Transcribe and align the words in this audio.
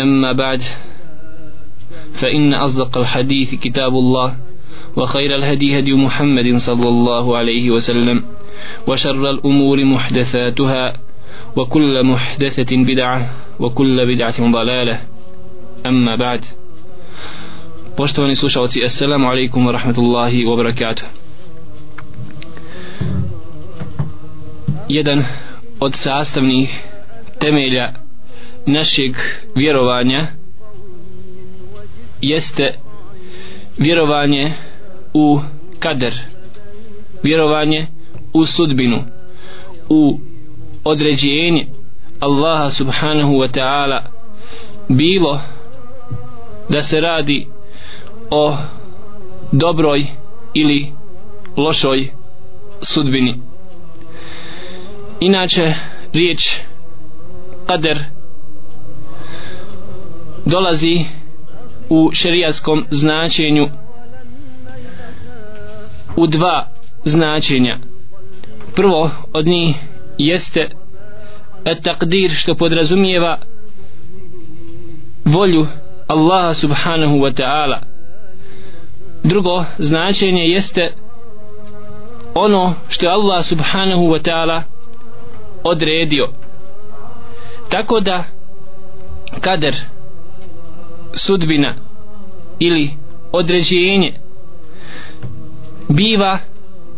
أما 0.00 0.32
بعد 0.32 0.62
فإن 2.12 2.54
أصدق 2.54 2.98
الحديث 2.98 3.54
كتاب 3.54 3.92
الله 3.94 4.36
وخير 4.96 5.34
الهدي 5.34 5.78
هدي 5.78 5.94
محمد 5.94 6.56
صلى 6.56 6.88
الله 6.88 7.36
عليه 7.36 7.70
وسلم 7.70 8.24
وشر 8.86 9.30
الأمور 9.30 9.84
محدثاتها 9.84 10.92
وكل 11.56 12.04
محدثة 12.06 12.76
بدعة 12.76 13.30
وكل 13.60 14.06
بدعة 14.06 14.50
ضلالة 14.52 15.00
أما 15.86 16.16
بعد 16.16 16.44
Poštovani 17.94 18.34
slušalci, 18.36 18.82
assalamu 18.84 19.30
alaikum 19.30 19.66
wa 19.66 19.72
rahmatullahi 19.72 20.42
wa 20.44 20.56
barakatuh. 20.58 21.06
Jedan 24.90 25.22
od 25.80 25.94
sastavnih 25.94 26.74
temelja 27.38 28.03
našeg 28.66 29.16
vjerovanja 29.54 30.26
jeste 32.22 32.74
vjerovanje 33.78 34.52
u 35.14 35.40
kader 35.78 36.14
vjerovanje 37.22 37.86
u 38.32 38.46
sudbinu 38.46 38.98
u 39.88 40.18
određenje 40.84 41.66
Allaha 42.20 42.70
subhanahu 42.70 43.32
wa 43.32 43.48
ta'ala. 43.48 44.02
Bilo 44.88 45.40
da 46.68 46.82
se 46.82 47.00
radi 47.00 47.46
o 48.30 48.56
dobroj 49.52 50.06
ili 50.54 50.92
lošoj 51.56 52.08
sudbini. 52.80 53.34
Inače 55.20 55.74
riječ 56.12 56.60
kader 57.66 58.04
dolazi 60.44 61.04
u 61.88 62.10
šerijaskom 62.12 62.84
značenju 62.90 63.68
u 66.16 66.26
dva 66.26 66.68
značenja. 67.04 67.76
Prvo 68.74 69.10
od 69.32 69.46
njih 69.46 69.76
jeste 70.18 70.68
takdir 71.82 72.30
što 72.34 72.54
podrazumijeva 72.54 73.38
volju 75.24 75.66
Allaha 76.06 76.54
subhanahu 76.54 77.14
wa 77.14 77.42
ta'ala. 77.42 77.78
Drugo 79.22 79.64
značenje 79.78 80.42
jeste 80.42 80.92
ono 82.34 82.74
što 82.88 83.06
je 83.06 83.12
Allah 83.12 83.44
subhanahu 83.44 84.02
wa 84.02 84.30
ta'ala 84.30 84.62
odredio. 85.62 86.28
Tako 87.68 88.00
da 88.00 88.24
kader 89.40 89.74
sudbina 91.14 91.74
ili 92.58 92.90
određenje 93.32 94.12
biva 95.88 96.38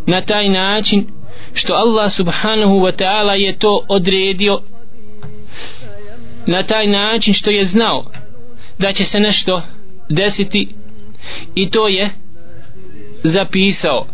na 0.06 0.20
taj 0.20 0.48
način 0.48 1.06
što 1.52 1.74
Allah 1.74 2.12
subhanahu 2.12 2.74
wa 2.74 2.92
ta'ala 2.92 3.32
je 3.32 3.58
to 3.58 3.84
odredio 3.88 4.60
na 6.46 6.62
taj 6.62 6.86
način 6.86 7.34
što 7.34 7.50
je 7.50 7.64
znao 7.64 8.04
da 8.78 8.92
će 8.92 9.04
se 9.04 9.20
nešto 9.20 9.62
desiti 10.08 10.68
i 11.54 11.70
to 11.70 11.88
je 11.88 12.10
zapisao. 13.22 14.06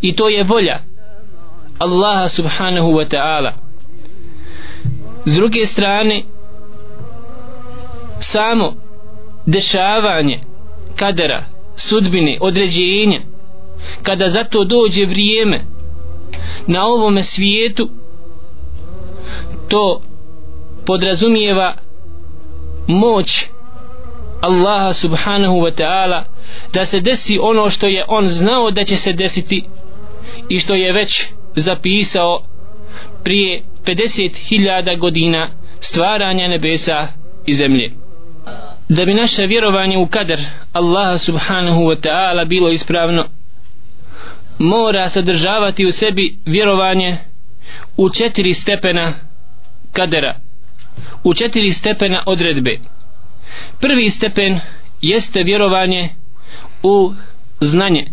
I 0.00 0.16
to 0.16 0.28
je 0.28 0.44
volja 0.44 0.80
Allaha 1.78 2.28
subhanahu 2.28 2.88
wa 2.88 3.04
ta'ala. 3.08 3.52
S 5.24 5.34
druge 5.34 5.66
strane 5.66 6.22
samo 8.20 8.83
dešavanje 9.46 10.40
kadera 10.96 11.44
sudbine, 11.76 12.38
određenja 12.40 13.20
kada 14.02 14.30
za 14.30 14.44
to 14.44 14.64
dođe 14.64 15.06
vrijeme 15.06 15.64
na 16.66 16.86
ovome 16.86 17.22
svijetu 17.22 17.88
to 19.68 20.02
podrazumijeva 20.86 21.74
moć 22.86 23.46
Allaha 24.40 24.92
subhanahu 24.92 25.56
wa 25.56 25.70
ta'ala 25.70 26.24
da 26.72 26.84
se 26.84 27.00
desi 27.00 27.38
ono 27.42 27.70
što 27.70 27.86
je 27.86 28.04
on 28.08 28.28
znao 28.28 28.70
da 28.70 28.84
će 28.84 28.96
se 28.96 29.12
desiti 29.12 29.64
i 30.48 30.60
što 30.60 30.74
je 30.74 30.92
već 30.92 31.24
zapisao 31.56 32.42
prije 33.24 33.62
50.000 33.84 34.98
godina 34.98 35.50
stvaranja 35.80 36.48
nebesa 36.48 37.08
i 37.46 37.54
zemlje 37.54 38.03
da 38.88 39.04
bi 39.04 39.14
naše 39.14 39.46
vjerovanje 39.46 39.98
u 39.98 40.06
kader 40.06 40.40
Allaha 40.72 41.18
subhanahu 41.18 41.80
wa 41.80 41.96
ta'ala 42.08 42.44
bilo 42.48 42.70
ispravno 42.70 43.24
mora 44.58 45.08
sadržavati 45.10 45.86
u 45.86 45.92
sebi 45.92 46.36
vjerovanje 46.46 47.16
u 47.96 48.10
četiri 48.10 48.54
stepena 48.54 49.12
kadera 49.92 50.44
u 51.24 51.34
četiri 51.34 51.72
stepena 51.72 52.22
odredbe. 52.26 52.78
Prvi 53.80 54.10
stepen 54.10 54.60
jeste 55.00 55.42
vjerovanje 55.42 56.08
u 56.82 57.12
znanje. 57.60 58.06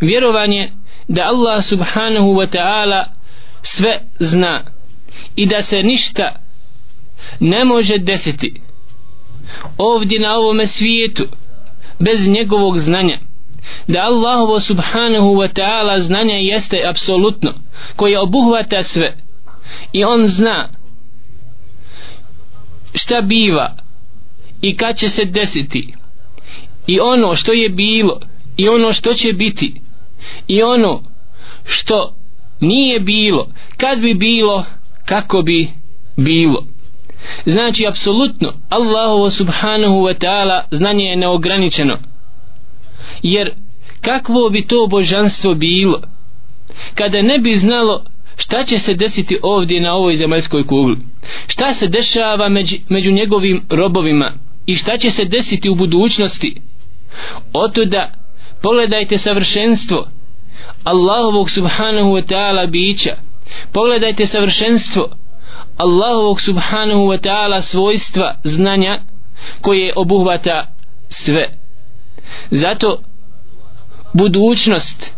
Vjerovanje 0.00 0.70
da 1.08 1.22
Allah 1.22 1.64
subhanahu 1.64 2.26
wa 2.34 2.56
ta'ala 2.56 3.04
sve 3.62 4.00
zna 4.18 4.64
i 5.36 5.46
da 5.46 5.62
se 5.62 5.82
ništa 5.82 6.36
ne 7.40 7.64
može 7.64 7.98
desiti 7.98 8.60
ovdje 9.78 10.20
na 10.20 10.36
ovome 10.36 10.66
svijetu 10.66 11.26
bez 11.98 12.28
njegovog 12.28 12.78
znanja. 12.78 13.18
Da 13.86 14.00
Allahovo 14.00 14.60
subhanahu 14.60 15.34
wa 15.34 15.48
ta'ala 15.48 15.98
znanje 15.98 16.34
jeste 16.34 16.80
apsolutno 16.90 17.52
koje 17.96 18.20
obuhvata 18.20 18.82
sve. 18.82 19.16
I 19.92 20.04
on 20.04 20.26
zna 20.26 20.68
šta 22.94 23.20
biva 23.20 23.76
i 24.60 24.76
kad 24.76 24.96
će 24.96 25.08
se 25.08 25.24
desiti. 25.24 25.94
I 26.86 27.00
ono 27.00 27.36
što 27.36 27.52
je 27.52 27.68
bilo 27.68 28.20
i 28.56 28.68
ono 28.68 28.92
što 28.92 29.14
će 29.14 29.32
biti. 29.32 29.80
I 30.48 30.62
ono 30.62 31.02
što 31.64 32.14
nije 32.60 33.00
bilo 33.00 33.48
kad 33.76 34.00
bi 34.00 34.14
bilo 34.14 34.64
kako 35.04 35.42
bi 35.42 35.68
bilo 36.16 36.66
znači 37.44 37.86
apsolutno 37.86 38.52
Allahovo 38.68 39.30
subhanahu 39.30 39.94
wa 39.94 40.14
ta'ala 40.14 40.62
znanje 40.70 41.04
je 41.04 41.16
neograničeno. 41.16 41.98
Jer 43.22 43.50
kakvo 44.00 44.50
bi 44.50 44.66
to 44.66 44.86
božanstvo 44.86 45.54
bilo 45.54 46.00
kada 46.94 47.22
ne 47.22 47.38
bi 47.38 47.52
znalo 47.52 48.04
šta 48.36 48.64
će 48.64 48.78
se 48.78 48.94
desiti 48.94 49.38
ovdje 49.42 49.80
na 49.80 49.94
ovoj 49.94 50.16
zemaljskoj 50.16 50.66
kugli? 50.66 50.96
Šta 51.46 51.74
se 51.74 51.88
dešava 51.88 52.48
među, 52.48 52.76
među 52.88 53.12
njegovim 53.12 53.62
robovima 53.70 54.34
i 54.66 54.74
šta 54.74 54.98
će 54.98 55.10
se 55.10 55.24
desiti 55.24 55.68
u 55.68 55.74
budućnosti? 55.74 56.60
Otuda 57.52 58.12
pogledajte 58.62 59.18
savršenstvo 59.18 60.08
Allahovog 60.84 61.50
subhanahu 61.50 62.10
wa 62.10 62.22
ta'ala 62.22 62.70
bića. 62.70 63.16
Pogledajte 63.72 64.26
savršenstvo 64.26 65.08
Allahovog 65.76 66.40
subhanahu 66.40 67.06
wa 67.06 67.18
ta'ala 67.18 67.62
svojstva 67.62 68.36
znanja 68.44 69.00
koje 69.60 69.92
obuhvata 69.96 70.66
sve. 71.08 71.58
Zato 72.50 73.02
budućnost 74.12 75.12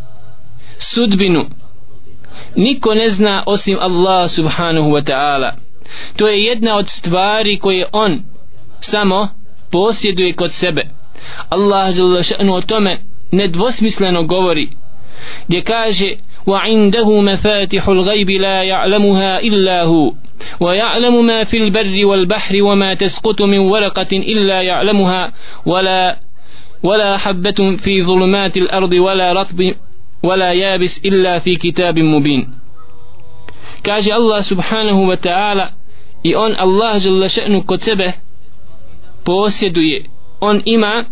sudbinu 0.79 1.47
niko 2.57 2.95
ne 2.95 3.11
zna 3.11 3.45
osim 3.47 3.79
Allah 3.81 4.31
subhanahu 4.31 4.91
wa 4.91 5.03
ta'ala. 5.03 5.53
To 6.17 6.29
je 6.29 6.45
jedna 6.45 6.77
od 6.77 6.89
stvari 6.89 7.59
koje 7.59 7.87
on 7.93 8.23
samo 8.81 9.29
posjeduje 9.71 10.33
kod 10.33 10.53
sebe. 10.53 10.83
Allah 11.49 11.95
o 12.53 12.61
tome 12.61 13.01
nedvosmisleno 13.33 14.23
govori 14.23 14.69
gdje 15.49 15.63
kaže 15.63 16.15
وعنده 16.47 17.21
مفاتح 17.21 17.89
الغيب 17.89 18.31
لا 18.31 18.63
يعلمها 18.63 19.41
إلا 19.41 19.85
هو 19.85 20.13
ويعلم 20.61 21.27
ما 21.27 21.45
في 21.45 21.57
البر 21.57 22.07
والبحر 22.07 22.63
وما 22.63 22.95
تسقط 22.95 23.43
من 23.43 23.59
ورقة 23.59 24.13
إلا 24.13 24.63
يعلمها 24.63 25.33
ولا 25.67 26.19
ولا 26.83 27.17
حبة 27.17 27.77
في 27.77 28.05
ظلمات 28.05 28.57
الأرض 28.57 28.93
ولا 28.93 29.33
رطب 29.33 29.75
ولا 30.23 30.53
يابس 30.53 31.01
إلا 31.07 31.39
في 31.39 31.57
كتاب 31.57 31.99
مبين. 31.99 32.49
كاجي 33.85 34.15
الله 34.15 34.41
سبحانه 34.41 35.01
وتعالى 35.01 35.71
i 36.25 36.35
on 36.35 36.55
Allah 36.57 36.99
žele 37.01 37.29
še'nu 37.29 37.63
kod 37.67 37.81
sebe 37.81 38.13
posjeduje 39.25 40.05
on 40.41 40.63
ima 40.65 41.05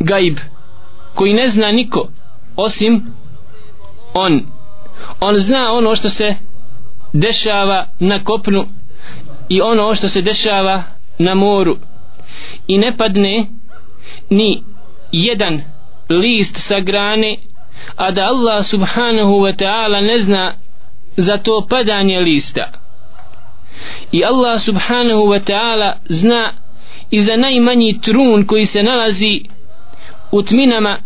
gaib 0.00 0.38
koji 1.14 1.32
ne 1.32 1.48
zna 1.48 1.72
niko 1.72 2.08
osim 2.58 3.14
on. 4.14 4.40
On 5.20 5.36
zna 5.36 5.72
ono 5.72 5.96
što 5.96 6.10
se 6.10 6.34
dešava 7.12 7.86
na 8.00 8.24
kopnu 8.24 8.68
i 9.48 9.60
ono 9.60 9.94
što 9.94 10.08
se 10.08 10.22
dešava 10.22 10.82
na 11.18 11.34
moru. 11.34 11.76
I 12.66 12.78
ne 12.78 12.96
padne 12.96 13.46
ni 14.30 14.62
jedan 15.12 15.62
list 16.08 16.56
sa 16.56 16.80
grane 16.80 17.36
a 17.96 18.10
da 18.10 18.26
Allah 18.26 18.64
subhanahu 18.64 19.40
wa 19.40 19.52
ta'ala 19.52 20.00
ne 20.00 20.18
zna 20.18 20.54
za 21.16 21.38
to 21.38 21.66
padanje 21.70 22.20
lista. 22.20 22.72
I 24.12 24.24
Allah 24.24 24.60
subhanahu 24.60 25.22
wa 25.28 25.40
ta'ala 25.40 25.92
zna 26.08 26.52
i 27.10 27.22
za 27.22 27.36
najmanji 27.36 28.00
trun 28.00 28.46
koji 28.46 28.66
se 28.66 28.82
nalazi 28.82 29.42
u 30.32 30.42
tminama 30.42 30.98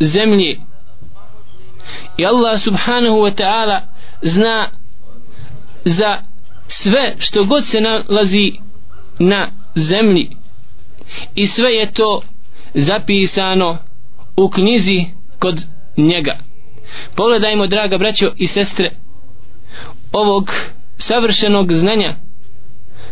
zemlje 0.00 0.60
i 2.16 2.26
Allah 2.26 2.58
subhanahu 2.58 3.16
wa 3.16 3.34
ta'ala 3.34 3.80
zna 4.22 4.70
za 5.84 6.22
sve 6.68 7.14
što 7.18 7.44
god 7.44 7.64
se 7.64 7.80
nalazi 7.80 8.52
na 9.18 9.50
zemlji. 9.74 10.30
I 11.34 11.46
sve 11.46 11.70
je 11.70 11.92
to 11.92 12.22
zapisano 12.74 13.78
u 14.36 14.50
knjizi 14.50 15.04
kod 15.38 15.62
njega. 15.96 16.38
Pogledajmo 17.16 17.66
draga 17.66 17.98
braćo 17.98 18.32
i 18.36 18.46
sestre 18.46 18.90
ovog 20.12 20.52
savršenog 20.96 21.72
znanja 21.72 22.16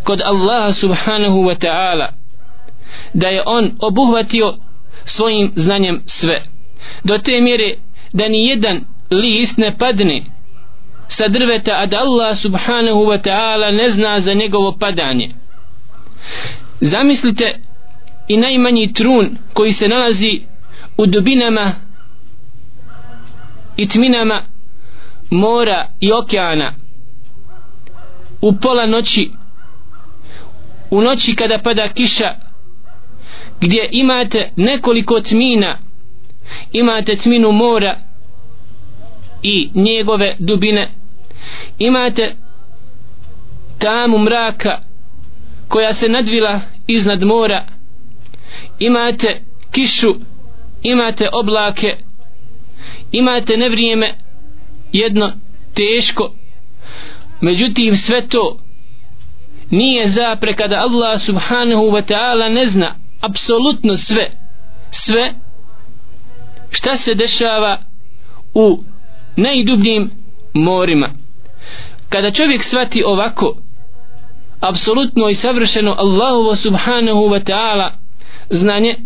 kod 0.04 0.20
Allaha 0.24 0.72
subhanahu 0.72 1.38
wa 1.38 1.66
ta'ala 1.66 2.12
da 3.14 3.28
je 3.28 3.42
on 3.46 3.70
obuhvatio 3.80 4.56
svojim 5.04 5.52
znanjem 5.56 6.02
sve. 6.06 6.44
Do 7.04 7.18
te 7.18 7.40
mjere 7.40 7.76
da 8.12 8.28
ni 8.28 8.46
jedan 8.46 8.84
list 9.12 9.58
ne 9.58 9.76
padne 9.78 10.24
sa 11.08 11.28
drveta 11.28 11.78
a 11.78 11.86
da 11.86 11.98
Allah 12.00 12.36
subhanahu 12.36 13.06
wa 13.06 13.18
ta'ala 13.18 13.70
ne 13.70 13.90
zna 13.90 14.20
za 14.20 14.34
njegovo 14.34 14.72
padanje. 14.72 15.34
Zamislite 16.80 17.58
i 18.28 18.36
najmanji 18.36 18.92
trun 18.92 19.38
koji 19.54 19.72
se 19.72 19.88
nalazi 19.88 20.40
u 20.96 21.06
dubinama 21.06 21.72
i 23.76 23.88
tminama 23.88 24.44
mora 25.30 25.88
i 26.00 26.12
okeana 26.12 26.74
u 28.40 28.56
pola 28.56 28.86
noći 28.86 29.30
u 30.90 31.00
noći 31.02 31.36
kada 31.36 31.58
pada 31.58 31.88
kiša 31.88 32.34
gdje 33.60 33.88
imate 33.92 34.52
nekoliko 34.56 35.20
tmina 35.20 35.78
imate 36.72 37.16
tminu 37.16 37.52
mora 37.52 37.98
i 39.42 39.70
njegove 39.74 40.36
dubine. 40.38 40.90
Imate 41.78 42.34
tamu 43.78 44.18
mraka 44.18 44.78
koja 45.68 45.94
se 45.94 46.08
nadvila 46.08 46.60
iznad 46.86 47.22
mora. 47.22 47.66
Imate 48.78 49.42
kišu 49.70 50.14
imate 50.82 51.28
oblake. 51.32 51.96
Imate 53.12 53.56
nevrijeme 53.56 54.14
jedno 54.92 55.32
teško. 55.74 56.34
Međutim 57.40 57.96
sve 57.96 58.28
to 58.28 58.58
nije 59.70 60.08
zapreka 60.08 60.66
da 60.68 60.76
Allah 60.76 61.20
subhanahu 61.20 61.82
wa 61.82 62.12
ta'ala 62.12 62.48
ne 62.54 62.66
zna 62.66 62.94
apsolutno 63.20 63.96
sve. 63.96 64.30
Sve 64.90 65.34
šta 66.70 66.96
se 66.96 67.14
dešava 67.14 67.78
u 68.54 68.84
najdubljim 69.36 70.10
morima. 70.54 71.14
Kada 72.08 72.30
čovjek 72.30 72.62
svati 72.62 73.02
ovako 73.06 73.56
apsolutno 74.60 75.28
i 75.28 75.34
savršeno 75.34 75.94
Allahovo 75.98 76.54
subhanahu 76.54 77.20
wa 77.20 77.50
ta'ala 77.50 77.90
znanje 78.50 78.96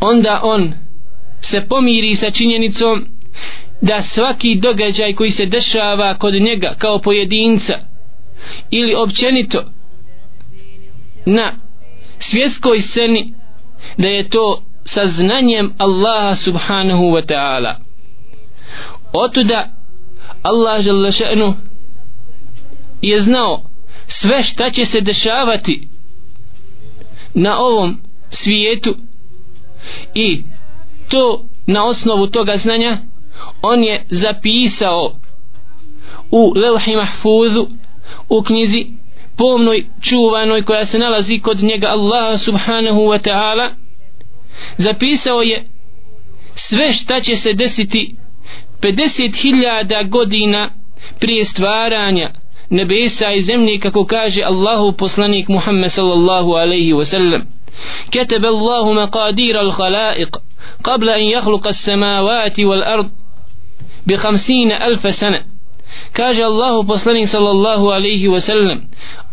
onda 0.00 0.40
on 0.42 0.72
se 1.40 1.66
pomiri 1.68 2.16
sa 2.16 2.30
činjenicom 2.30 3.06
da 3.80 4.02
svaki 4.02 4.54
događaj 4.54 5.12
koji 5.12 5.30
se 5.30 5.46
dešava 5.46 6.14
kod 6.14 6.34
njega 6.34 6.74
kao 6.78 6.98
pojedinca 6.98 7.78
ili 8.70 8.94
općenito 8.94 9.64
na 11.26 11.58
svjetskoj 12.18 12.80
sceni 12.82 13.34
da 13.98 14.08
je 14.08 14.28
to 14.28 14.62
sa 14.84 15.06
znanjem 15.06 15.74
Allaha 15.78 16.34
subhanahu 16.34 17.02
wa 17.02 17.22
ta'ala 17.26 17.85
otuda 19.12 19.68
Allah 20.42 20.82
Želešenu 20.82 21.54
je 23.02 23.20
znao 23.20 23.62
sve 24.06 24.42
šta 24.42 24.70
će 24.70 24.84
se 24.84 25.00
dešavati 25.00 25.88
na 27.34 27.58
ovom 27.58 28.00
svijetu 28.30 28.96
i 30.14 30.42
to 31.08 31.44
na 31.66 31.84
osnovu 31.84 32.26
toga 32.26 32.56
znanja 32.56 32.98
on 33.62 33.84
je 33.84 34.04
zapisao 34.10 35.12
u 36.30 36.52
levhi 36.56 36.96
mahfuzu 36.96 37.66
u 38.28 38.42
knjizi 38.42 38.86
pomnoj 39.36 39.86
čuvanoj 40.00 40.62
koja 40.62 40.84
se 40.84 40.98
nalazi 40.98 41.38
kod 41.38 41.62
njega 41.62 41.86
Allah 41.88 42.40
subhanahu 42.40 43.00
wa 43.00 43.28
ta'ala. 43.28 43.74
Zapisao 44.76 45.42
je 45.42 45.68
sve 46.54 46.92
šta 46.92 47.20
će 47.20 47.36
se 47.36 47.52
desiti 47.52 48.16
50.000 48.81 50.09
godina 50.09 50.69
prije 51.19 51.45
stvaranja 51.45 52.29
nebesa 52.69 53.31
i 53.31 53.41
zemlje 53.41 53.79
kako 53.79 54.05
kaže 54.05 54.43
Allahu 54.43 54.91
poslanik 54.91 55.47
Muhammed 55.47 55.91
sallallahu 55.91 56.51
alaihi 56.51 56.93
wa 56.93 57.05
sallam 57.05 57.41
كتب 58.11 58.45
الله 58.45 58.93
مقادير 58.93 59.61
الخلائق 59.61 60.37
قبل 60.83 61.09
أن 61.09 61.23
يخلق 61.23 61.67
السماوات 61.67 62.59
والأرض 62.59 63.09
بخمسين 64.07 64.71
ألف 64.71 65.15
سنة 65.15 65.45
kaže 66.13 66.43
Allahu 66.43 66.87
poslanik 66.87 67.27
sallallahu 67.27 67.91
alaihi 67.91 68.27
wa 68.27 68.41
sallam 68.41 68.81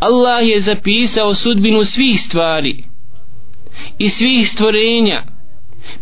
Allah 0.01 0.49
je 0.49 0.61
zapisao 0.61 1.35
sudbinu 1.35 1.85
svih 1.85 2.21
stvari 2.21 2.85
i 3.99 4.11
svih 4.11 4.51
stvorenja 4.51 5.25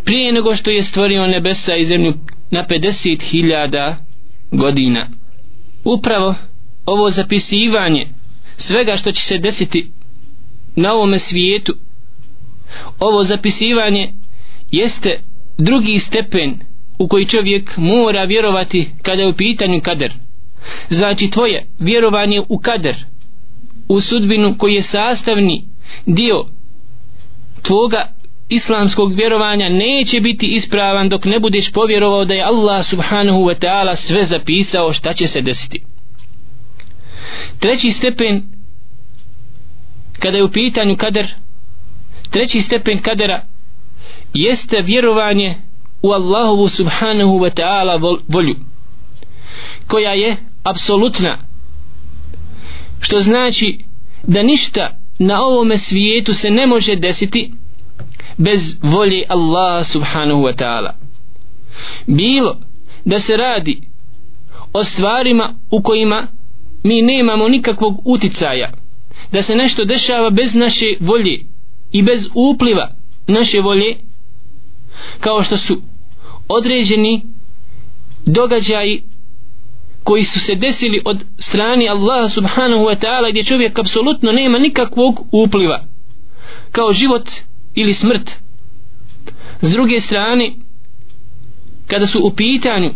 prije 0.05 0.33
nego 0.33 0.57
što 0.57 0.71
je 0.71 0.83
stvorio 0.83 1.26
nebesa 1.26 1.76
i 1.76 1.85
zemlju 1.85 2.14
na 2.51 2.65
50.000 2.70 3.96
godina. 4.51 5.10
Upravo 5.84 6.36
ovo 6.86 7.10
zapisivanje 7.10 8.08
svega 8.58 8.98
što 8.98 9.12
će 9.12 9.22
se 9.22 9.38
desiti 9.38 9.91
na 10.75 10.93
ovome 10.93 11.20
svijetu 11.20 11.75
ovo 13.00 13.24
zapisivanje 13.24 14.13
jeste 14.72 15.20
drugi 15.58 16.00
stepen 16.00 16.60
u 17.00 17.08
koji 17.08 17.25
čovjek 17.25 17.77
mora 17.77 18.24
vjerovati 18.24 18.89
kada 19.01 19.22
je 19.22 19.27
u 19.27 19.34
pitanju 19.34 19.81
kader. 19.84 20.13
Znači 20.89 21.29
tvoje 21.29 21.65
vjerovanje 21.79 22.41
u 22.50 22.58
kader 22.58 23.05
u 23.88 24.01
sudbinu 24.01 24.55
koji 24.58 24.74
je 24.74 24.81
sastavni 24.81 25.65
dio 26.05 26.46
tvoga 27.62 28.13
islamskog 28.51 29.13
vjerovanja 29.15 29.70
neće 29.70 30.22
biti 30.22 30.48
ispravan 30.48 31.10
dok 31.10 31.25
ne 31.25 31.39
budeš 31.39 31.72
povjerovao 31.72 32.25
da 32.25 32.34
je 32.34 32.43
Allah 32.43 32.86
subhanahu 32.86 33.39
wa 33.39 33.55
ta'ala 33.65 33.96
sve 33.96 34.25
zapisao 34.25 34.93
šta 34.93 35.13
će 35.13 35.27
se 35.27 35.41
desiti. 35.41 35.84
Treći 37.60 37.91
stepen 37.91 38.43
kada 40.20 40.38
je 40.38 40.43
u 40.43 40.51
pitanju 40.51 40.96
kader 40.96 41.27
treći 42.29 42.62
stepen 42.62 42.98
kadera 42.98 43.46
jeste 44.34 44.81
vjerovanje 44.81 45.55
u 46.01 46.12
Allahovu 46.12 46.67
subhanahu 46.67 47.39
wa 47.39 47.62
ta'ala 47.62 48.20
volju 48.27 48.55
koja 49.88 50.12
je 50.12 50.36
apsolutna 50.63 51.38
što 53.00 53.20
znači 53.20 53.79
da 54.24 54.43
ništa 54.43 54.98
na 55.20 55.41
ovome 55.41 55.77
svijetu 55.77 56.34
se 56.34 56.50
ne 56.50 56.67
može 56.67 56.96
desiti 56.96 57.51
bez 58.38 58.79
volje 58.81 59.25
Allaha 59.29 59.84
subhanahu 59.84 60.41
wa 60.41 60.53
ta'ala. 60.55 60.91
Bilo 62.08 62.58
da 63.05 63.20
se 63.20 63.38
radi 63.38 63.81
o 64.74 64.84
stvarima 64.84 65.53
u 65.72 65.81
kojima 65.81 66.27
mi 66.84 67.01
nemamo 67.01 67.48
nikakvog 67.48 68.01
uticaja 68.05 68.72
da 69.31 69.41
se 69.41 69.55
nešto 69.55 69.86
dešava 69.86 70.29
bez 70.29 70.55
naše 70.55 70.86
volje 71.00 71.39
i 71.91 72.01
bez 72.01 72.29
upliva 72.36 72.91
naše 73.27 73.62
volje 73.62 73.98
kao 75.20 75.43
što 75.43 75.58
su 75.58 75.81
određeni 76.48 77.22
događaji 78.25 79.03
koji 80.03 80.24
su 80.24 80.39
se 80.39 80.55
desili 80.55 81.01
od 81.05 81.25
strani 81.38 81.89
Allaha 81.89 82.29
subhanahu 82.29 82.84
wa 82.84 83.00
ta'ala 83.00 83.31
gdje 83.31 83.43
čovjek 83.43 83.79
apsolutno 83.79 84.31
nema 84.31 84.60
nikakvog 84.60 85.27
upliva 85.31 85.86
kao 86.72 86.93
život 86.93 87.29
ili 87.75 87.94
smrt. 87.94 88.32
S 89.62 89.72
druge 89.72 90.00
strane 90.00 90.51
kada 91.88 92.08
su 92.08 92.20
u 92.24 92.32
pitanju 92.36 92.94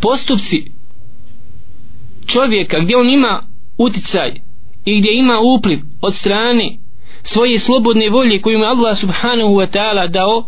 postupci 0.00 0.70
čovjeka 2.26 2.78
gdje 2.80 2.96
on 2.96 3.08
ima 3.08 3.42
uticaj 3.78 4.34
i 4.84 5.00
gdje 5.00 5.18
ima 5.18 5.38
upliv 5.56 5.80
od 6.00 6.14
strane 6.14 6.76
svoje 7.22 7.60
slobodne 7.60 8.10
volje 8.10 8.40
koju 8.40 8.58
mu 8.58 8.64
Allah 8.64 8.96
subhanahu 8.96 9.54
wa 9.54 9.66
ta'ala 9.76 10.10
dao 10.10 10.44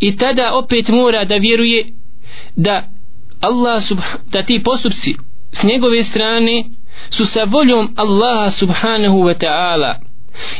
i 0.00 0.16
tada 0.16 0.54
opet 0.54 0.88
mora 0.88 1.24
da 1.24 1.36
vjeruje 1.36 1.92
da 2.56 2.88
Allah 3.40 3.82
da 4.32 4.42
ti 4.42 4.62
postupci 4.62 5.14
s 5.52 5.62
njegove 5.62 6.02
strane 6.02 6.64
su 7.10 7.26
sa 7.26 7.44
voljom 7.44 7.94
Allaha 7.96 8.50
subhanahu 8.50 9.18
wa 9.18 9.34
ta'ala 9.34 10.07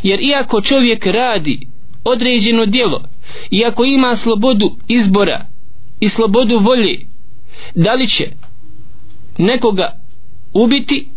jer 0.02 0.20
iako 0.23 0.61
čovjek 0.61 1.06
radi 1.06 1.66
određeno 2.04 2.66
djelo 2.66 3.08
iako 3.50 3.85
ima 3.85 4.16
slobodu 4.16 4.76
izbora 4.88 5.47
i 6.00 6.08
slobodu 6.08 6.58
volje 6.58 7.00
da 7.75 7.94
li 7.94 8.08
će 8.08 8.25
nekoga 9.38 10.00
ubiti 10.52 11.08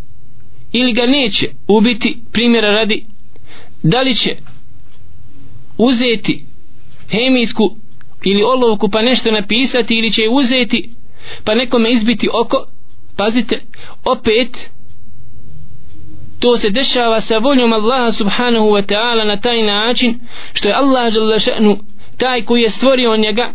ili 0.71 0.93
ga 0.93 1.05
neće 1.05 1.49
ubiti 1.67 2.17
primjera 2.31 2.71
radi 2.71 3.05
da 3.83 4.01
li 4.01 4.15
će 4.15 4.35
uzeti 5.77 6.45
hemijsku 7.09 7.75
ili 8.23 8.43
olovku 8.43 8.89
pa 8.89 9.01
nešto 9.01 9.31
napisati 9.31 9.95
ili 9.95 10.11
će 10.11 10.21
uzeti 10.31 10.93
pa 11.43 11.55
nekome 11.55 11.91
izbiti 11.91 12.27
oko 12.33 12.65
pazite 13.17 13.61
opet 14.05 14.69
to 16.41 16.57
se 16.57 16.69
dešava 16.69 17.21
sa 17.21 17.37
voljom 17.37 17.73
Allaha 17.73 18.11
subhanahu 18.11 18.65
wa 18.65 18.85
ta'ala 18.85 19.23
na 19.23 19.37
taj 19.37 19.63
način 19.63 20.19
što 20.53 20.67
je 20.67 20.73
Allah 20.73 21.13
šanu, 21.39 21.77
taj 22.17 22.45
koji 22.45 22.61
je 22.61 22.69
stvorio 22.69 23.17
njega 23.17 23.53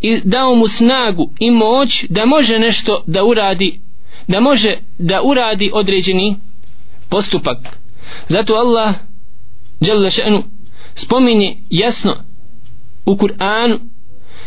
i 0.00 0.20
dao 0.24 0.54
mu 0.54 0.68
snagu 0.68 1.30
i 1.38 1.50
moć 1.50 2.04
da 2.08 2.26
može 2.26 2.58
nešto 2.58 3.04
da 3.06 3.24
uradi 3.24 3.80
da 4.28 4.40
može 4.40 4.78
da 4.98 5.22
uradi 5.22 5.70
određeni 5.74 6.36
postupak. 7.08 7.58
Zato 8.28 8.54
Allah 8.54 8.94
šanu, 10.10 10.42
spominje 10.94 11.56
jasno 11.70 12.16
u 13.06 13.16
Kur'anu 13.16 13.78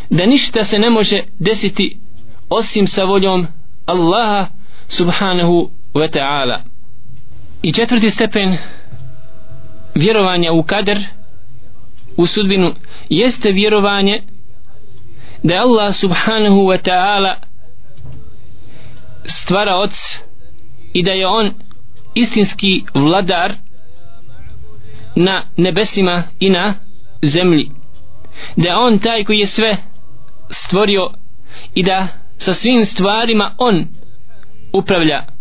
da 0.10 0.26
ništa 0.26 0.64
se 0.64 0.80
ne 0.80 0.90
može 0.90 1.24
desiti 1.40 1.98
osim 2.50 2.88
sa 2.88 3.04
voljom 3.04 3.48
Allaha 3.86 4.48
subhanahu 4.88 5.70
wa 5.94 6.10
ta'ala 6.12 6.73
i 7.64 7.72
četvrti 7.72 8.10
stepen 8.10 8.58
vjerovanja 9.96 10.52
u 10.52 10.64
kader 10.64 11.04
u 12.18 12.26
sudbinu 12.26 12.72
jeste 13.10 13.52
vjerovanje 13.52 14.22
da 15.44 15.54
je 15.54 15.60
Allah 15.60 15.94
subhanahu 15.94 16.56
wa 16.56 16.90
ta'ala 16.90 17.36
stvara 19.26 19.76
oc 19.76 20.20
i 20.94 21.04
da 21.04 21.12
je 21.12 21.28
on 21.28 21.52
istinski 22.16 22.84
vladar 22.94 23.54
na 25.16 25.46
nebesima 25.58 26.24
i 26.40 26.50
na 26.50 26.74
zemlji. 27.22 27.70
Da 28.56 28.70
je 28.70 28.76
on 28.76 29.00
taj 29.00 29.24
koji 29.24 29.40
je 29.40 29.48
sve 29.48 29.78
stvorio 30.50 31.10
i 31.76 31.84
da 31.84 32.08
sa 32.38 32.54
svim 32.54 32.86
stvarima 32.86 33.56
on 33.58 33.88
upravlja 34.74 35.33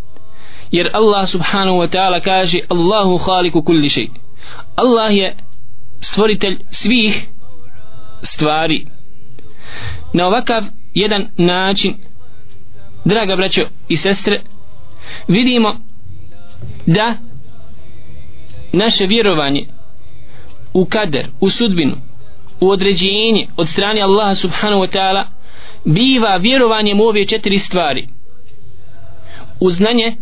jer 0.72 0.90
Allah 0.92 1.28
subhanahu 1.28 1.78
wa 1.78 1.88
ta'ala 1.88 2.20
kaže 2.20 2.60
Allahu 2.68 3.18
khaliku 3.18 3.62
kulli 3.62 3.88
shay. 3.88 4.08
Allah 4.76 5.16
je 5.16 5.36
stvoritelj 6.00 6.58
svih 6.70 7.28
stvari. 8.22 8.86
Na 10.12 10.26
ovakav 10.26 10.64
jedan 10.94 11.28
način 11.36 11.94
draga 13.04 13.36
braćo 13.36 13.62
i 13.88 13.96
sestre 13.96 14.42
vidimo 15.28 15.80
da 16.86 17.14
naše 18.72 19.06
vjerovanje 19.06 19.66
u 20.74 20.84
kader, 20.84 21.28
u 21.40 21.50
sudbinu 21.50 21.96
u 22.60 22.70
određenje 22.70 23.46
od 23.56 23.68
strane 23.68 24.00
Allaha 24.00 24.34
subhanahu 24.34 24.82
wa 24.82 24.98
ta'ala 24.98 25.24
biva 25.84 26.36
vjerovanjem 26.36 27.00
u 27.00 27.04
ove 27.04 27.26
četiri 27.26 27.58
stvari. 27.58 28.08
U 29.60 29.70
znanje 29.70 30.16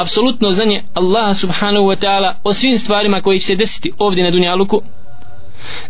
apsolutno 0.00 0.50
znanje 0.50 0.82
Allaha 0.94 1.34
subhanahu 1.34 1.86
wa 1.86 1.96
ta'ala 1.96 2.34
o 2.44 2.52
svim 2.52 2.78
stvarima 2.78 3.20
koji 3.20 3.40
će 3.40 3.46
se 3.46 3.54
desiti 3.56 3.92
ovdje 3.98 4.24
na 4.24 4.30
Dunjaluku. 4.30 4.82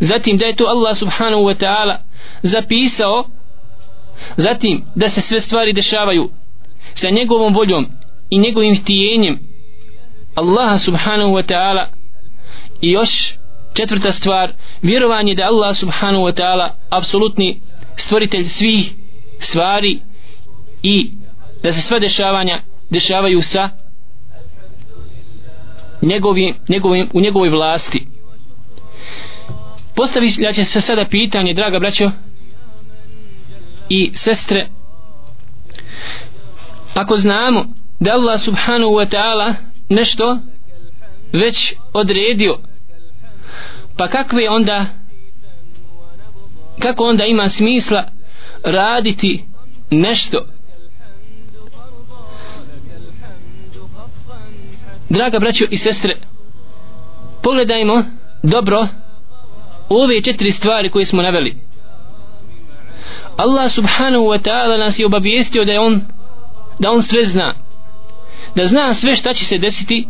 Zatim 0.00 0.38
da 0.38 0.46
je 0.46 0.56
to 0.56 0.64
Allah 0.64 0.96
subhanahu 0.96 1.42
wa 1.42 1.64
ta'ala 1.64 1.96
zapisao 2.42 3.24
zatim 4.36 4.84
da 4.94 5.08
se 5.08 5.20
sve 5.20 5.40
stvari 5.40 5.72
dešavaju 5.72 6.30
sa 6.94 7.10
njegovom 7.10 7.54
voljom 7.54 7.86
i 8.30 8.38
njegovim 8.38 8.76
htijenjem. 8.76 9.38
Allaha 10.34 10.78
subhanahu 10.78 11.30
wa 11.30 11.42
ta'ala. 11.52 11.86
I 12.80 12.90
još 12.90 13.34
četvrta 13.74 14.12
stvar 14.12 14.52
vjerovanje 14.82 15.34
da 15.34 15.46
Allah 15.46 15.76
subhanahu 15.76 16.24
wa 16.24 16.40
ta'ala 16.40 16.68
apsolutni 16.90 17.60
stvoritelj 17.96 18.48
svih 18.48 18.92
stvari 19.38 19.98
i 20.82 21.10
da 21.62 21.72
se 21.72 21.80
sva 21.80 21.98
dešavanja 21.98 22.62
dešavaju 22.90 23.42
sa 23.42 23.70
njegovi, 26.08 26.54
njegovi, 26.68 27.08
u 27.12 27.20
njegovoj 27.20 27.48
vlasti. 27.48 28.06
Postavit 29.94 30.34
će 30.54 30.64
se 30.64 30.80
sada 30.80 31.06
pitanje 31.10 31.54
draga 31.54 31.78
braćo 31.78 32.10
i 33.88 34.10
sestre. 34.14 34.68
Ako 36.94 37.16
znamo 37.16 37.66
da 38.00 38.12
Allah 38.12 38.40
subhanahu 38.40 38.92
wa 38.92 39.06
ta'ala 39.10 39.54
nešto 39.88 40.38
već 41.32 41.74
odredio 41.92 42.58
pa 43.96 44.08
kakve 44.08 44.48
onda 44.50 44.86
kako 46.78 47.04
onda 47.04 47.24
ima 47.24 47.48
smisla 47.48 48.04
raditi 48.64 49.44
nešto 49.90 50.46
draga 55.08 55.38
braćo 55.38 55.64
i 55.70 55.76
sestre 55.76 56.16
pogledajmo 57.42 58.04
dobro 58.42 58.86
ove 59.88 60.22
četiri 60.22 60.50
stvari 60.50 60.90
koje 60.90 61.06
smo 61.06 61.22
naveli. 61.22 61.56
Allah 63.36 63.70
subhanahu 63.72 64.24
wa 64.24 64.38
ta'ala 64.38 64.78
nas 64.78 64.98
je 64.98 65.06
obavijestio 65.06 65.64
da 65.64 65.72
je 65.72 65.80
on 65.80 66.00
da 66.78 66.90
on 66.90 67.02
sve 67.02 67.24
zna 67.24 67.54
da 68.54 68.66
zna 68.66 68.94
sve 68.94 69.16
šta 69.16 69.34
će 69.34 69.44
se 69.44 69.58
desiti 69.58 70.08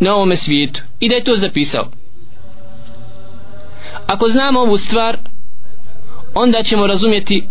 na 0.00 0.14
ovome 0.14 0.36
svijetu 0.36 0.82
i 1.00 1.08
da 1.08 1.14
je 1.14 1.24
to 1.24 1.36
zapisao. 1.36 1.90
Ako 4.06 4.28
znamo 4.28 4.60
ovu 4.60 4.78
stvar 4.78 5.18
onda 6.34 6.62
ćemo 6.62 6.86
razumjeti 6.86 7.48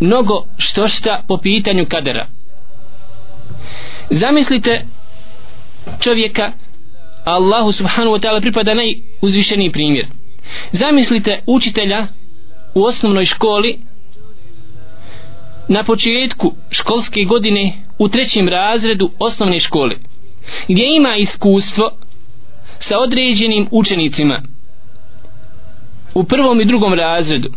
mnogo 0.00 0.44
što 0.56 0.88
šta 0.88 1.22
po 1.28 1.38
pitanju 1.38 1.86
kadera. 1.88 2.26
Zamislite 4.10 4.86
čovjeka 6.00 6.52
Allahu 7.24 7.72
subhanahu 7.72 8.16
wa 8.16 8.20
ta'ala 8.20 8.40
pripada 8.40 8.74
najuzvišeniji 8.74 9.72
primjer. 9.72 10.06
Zamislite 10.72 11.42
učitelja 11.46 12.06
u 12.74 12.82
osnovnoj 12.82 13.24
školi 13.24 13.78
na 15.68 15.84
početku 15.84 16.54
školske 16.70 17.24
godine 17.24 17.72
u 17.98 18.08
trećem 18.08 18.48
razredu 18.48 19.10
osnovne 19.18 19.60
škole 19.60 19.96
gdje 20.68 20.96
ima 20.96 21.16
iskustvo 21.16 21.90
sa 22.78 22.98
određenim 22.98 23.68
učenicima 23.70 24.42
u 26.14 26.24
prvom 26.24 26.60
i 26.60 26.64
drugom 26.64 26.94
razredu. 26.94 27.50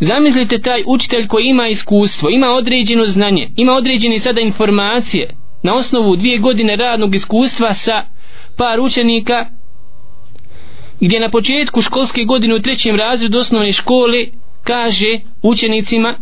Zamislite 0.00 0.58
taj 0.58 0.82
učitelj 0.86 1.26
koji 1.26 1.44
ima 1.46 1.68
iskustvo 1.68 2.30
ima 2.30 2.50
određeno 2.50 3.06
znanje 3.06 3.50
ima 3.56 3.72
određene 3.72 4.18
sada 4.18 4.40
informacije 4.40 5.30
na 5.62 5.74
osnovu 5.74 6.16
dvije 6.16 6.38
godine 6.38 6.76
radnog 6.76 7.14
iskustva 7.14 7.74
sa 7.74 8.04
par 8.56 8.80
učenika 8.80 9.46
gdje 11.00 11.20
na 11.20 11.28
početku 11.28 11.82
školske 11.82 12.24
godine 12.24 12.54
u 12.54 12.62
trećem 12.62 12.96
razredu 12.96 13.38
osnovne 13.38 13.72
škole 13.72 14.26
kaže 14.64 15.20
učenicima 15.42 16.18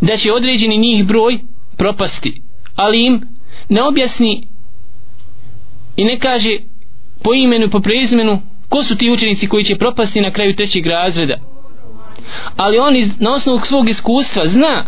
da 0.00 0.16
će 0.16 0.32
određeni 0.32 0.76
njih 0.76 1.06
broj 1.06 1.38
propasti. 1.76 2.42
Ali 2.74 3.06
im 3.06 3.22
ne 3.68 3.82
objasni 3.82 4.46
i 5.96 6.04
ne 6.04 6.18
kaže 6.18 6.58
po 7.22 7.34
imenu 7.34 7.70
po 7.70 7.80
prezimenu 7.80 8.42
ko 8.68 8.84
su 8.84 8.96
ti 8.96 9.10
učenici 9.10 9.48
koji 9.48 9.64
će 9.64 9.76
propasti 9.76 10.20
na 10.20 10.30
kraju 10.30 10.56
trećeg 10.56 10.86
razreda. 10.86 11.34
Ali 12.56 12.78
on 12.78 12.96
iz, 12.96 13.20
na 13.20 13.30
osnovu 13.30 13.60
svog 13.60 13.88
iskustva 13.88 14.46
zna 14.46 14.86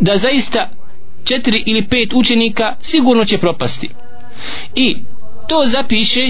da 0.00 0.16
zaista 0.16 0.70
četiri 1.24 1.62
ili 1.66 1.88
pet 1.88 2.12
učenika 2.14 2.76
sigurno 2.80 3.24
će 3.24 3.38
propasti. 3.38 3.88
I 4.74 4.96
to 5.48 5.64
zapiše 5.64 6.28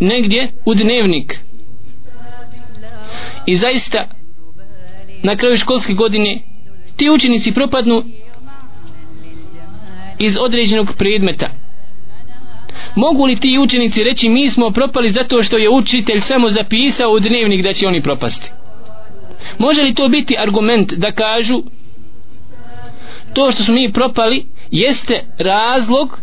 negdje 0.00 0.52
u 0.64 0.74
dnevnik. 0.74 1.40
I 3.46 3.56
zaista 3.56 4.08
na 5.22 5.36
kraju 5.36 5.58
školske 5.58 5.92
godine 5.92 6.42
ti 6.96 7.10
učenici 7.10 7.54
propadnu 7.54 8.04
iz 10.18 10.38
određenog 10.40 10.94
predmeta. 10.98 11.50
Mogu 12.96 13.24
li 13.26 13.36
ti 13.36 13.58
učenici 13.62 14.04
reći 14.04 14.28
mi 14.28 14.50
smo 14.50 14.70
propali 14.70 15.10
zato 15.10 15.42
što 15.42 15.58
je 15.58 15.70
učitelj 15.70 16.20
samo 16.20 16.48
zapisao 16.48 17.10
u 17.10 17.20
dnevnik 17.20 17.62
da 17.62 17.72
će 17.72 17.88
oni 17.88 18.02
propasti 18.02 18.50
može 19.58 19.82
li 19.82 19.94
to 19.94 20.08
biti 20.08 20.36
argument 20.38 20.92
da 20.92 21.12
kažu 21.12 21.62
to 23.34 23.50
što 23.50 23.62
smo 23.62 23.74
mi 23.74 23.92
propali 23.92 24.46
jeste 24.70 25.24
razlog 25.38 26.20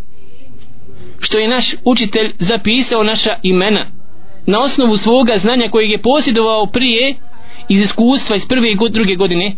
što 1.19 1.37
je 1.37 1.47
naš 1.47 1.75
učitelj 1.85 2.33
zapisao 2.39 3.03
naša 3.03 3.35
imena 3.43 3.85
na 4.45 4.59
osnovu 4.59 4.97
svoga 4.97 5.37
znanja 5.37 5.69
kojeg 5.71 5.91
je 5.91 6.01
posjedovao 6.01 6.65
prije 6.65 7.15
iz 7.69 7.79
iskustva 7.79 8.35
iz 8.35 8.45
prve 8.47 8.71
i 8.71 8.77
druge 8.91 9.15
godine 9.15 9.55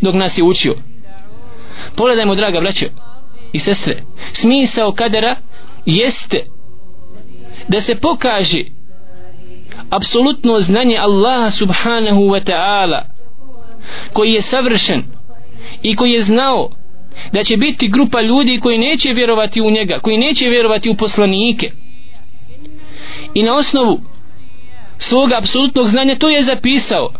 dok 0.00 0.14
nas 0.14 0.38
je 0.38 0.44
učio. 0.44 0.74
Pogledajmo 1.96 2.34
draga 2.34 2.60
braćo 2.60 2.86
i 3.52 3.58
sestre 3.58 4.02
smisao 4.32 4.92
kadera 4.92 5.36
jeste 5.86 6.44
da 7.68 7.80
se 7.80 7.94
pokaže 7.94 8.64
apsolutno 9.90 10.60
znanje 10.60 10.96
Allaha 10.96 11.50
subhanahu 11.50 12.20
wa 12.20 12.40
ta'ala 12.40 13.02
koji 14.12 14.32
je 14.32 14.42
savršen 14.42 15.15
i 15.82 15.96
koji 15.96 16.12
je 16.12 16.20
znao 16.20 16.70
da 17.32 17.44
će 17.44 17.56
biti 17.56 17.88
grupa 17.88 18.20
ljudi 18.20 18.60
koji 18.60 18.78
neće 18.78 19.12
vjerovati 19.12 19.60
u 19.60 19.70
njega 19.70 19.98
koji 19.98 20.18
neće 20.18 20.48
vjerovati 20.48 20.90
u 20.90 20.94
poslanike. 20.94 21.70
I 23.34 23.42
na 23.42 23.52
osnovu 23.52 24.00
svoga 24.98 25.38
apsolutnog 25.38 25.88
znanja 25.88 26.14
to 26.14 26.28
je 26.28 26.42
zapisao. 26.42 27.12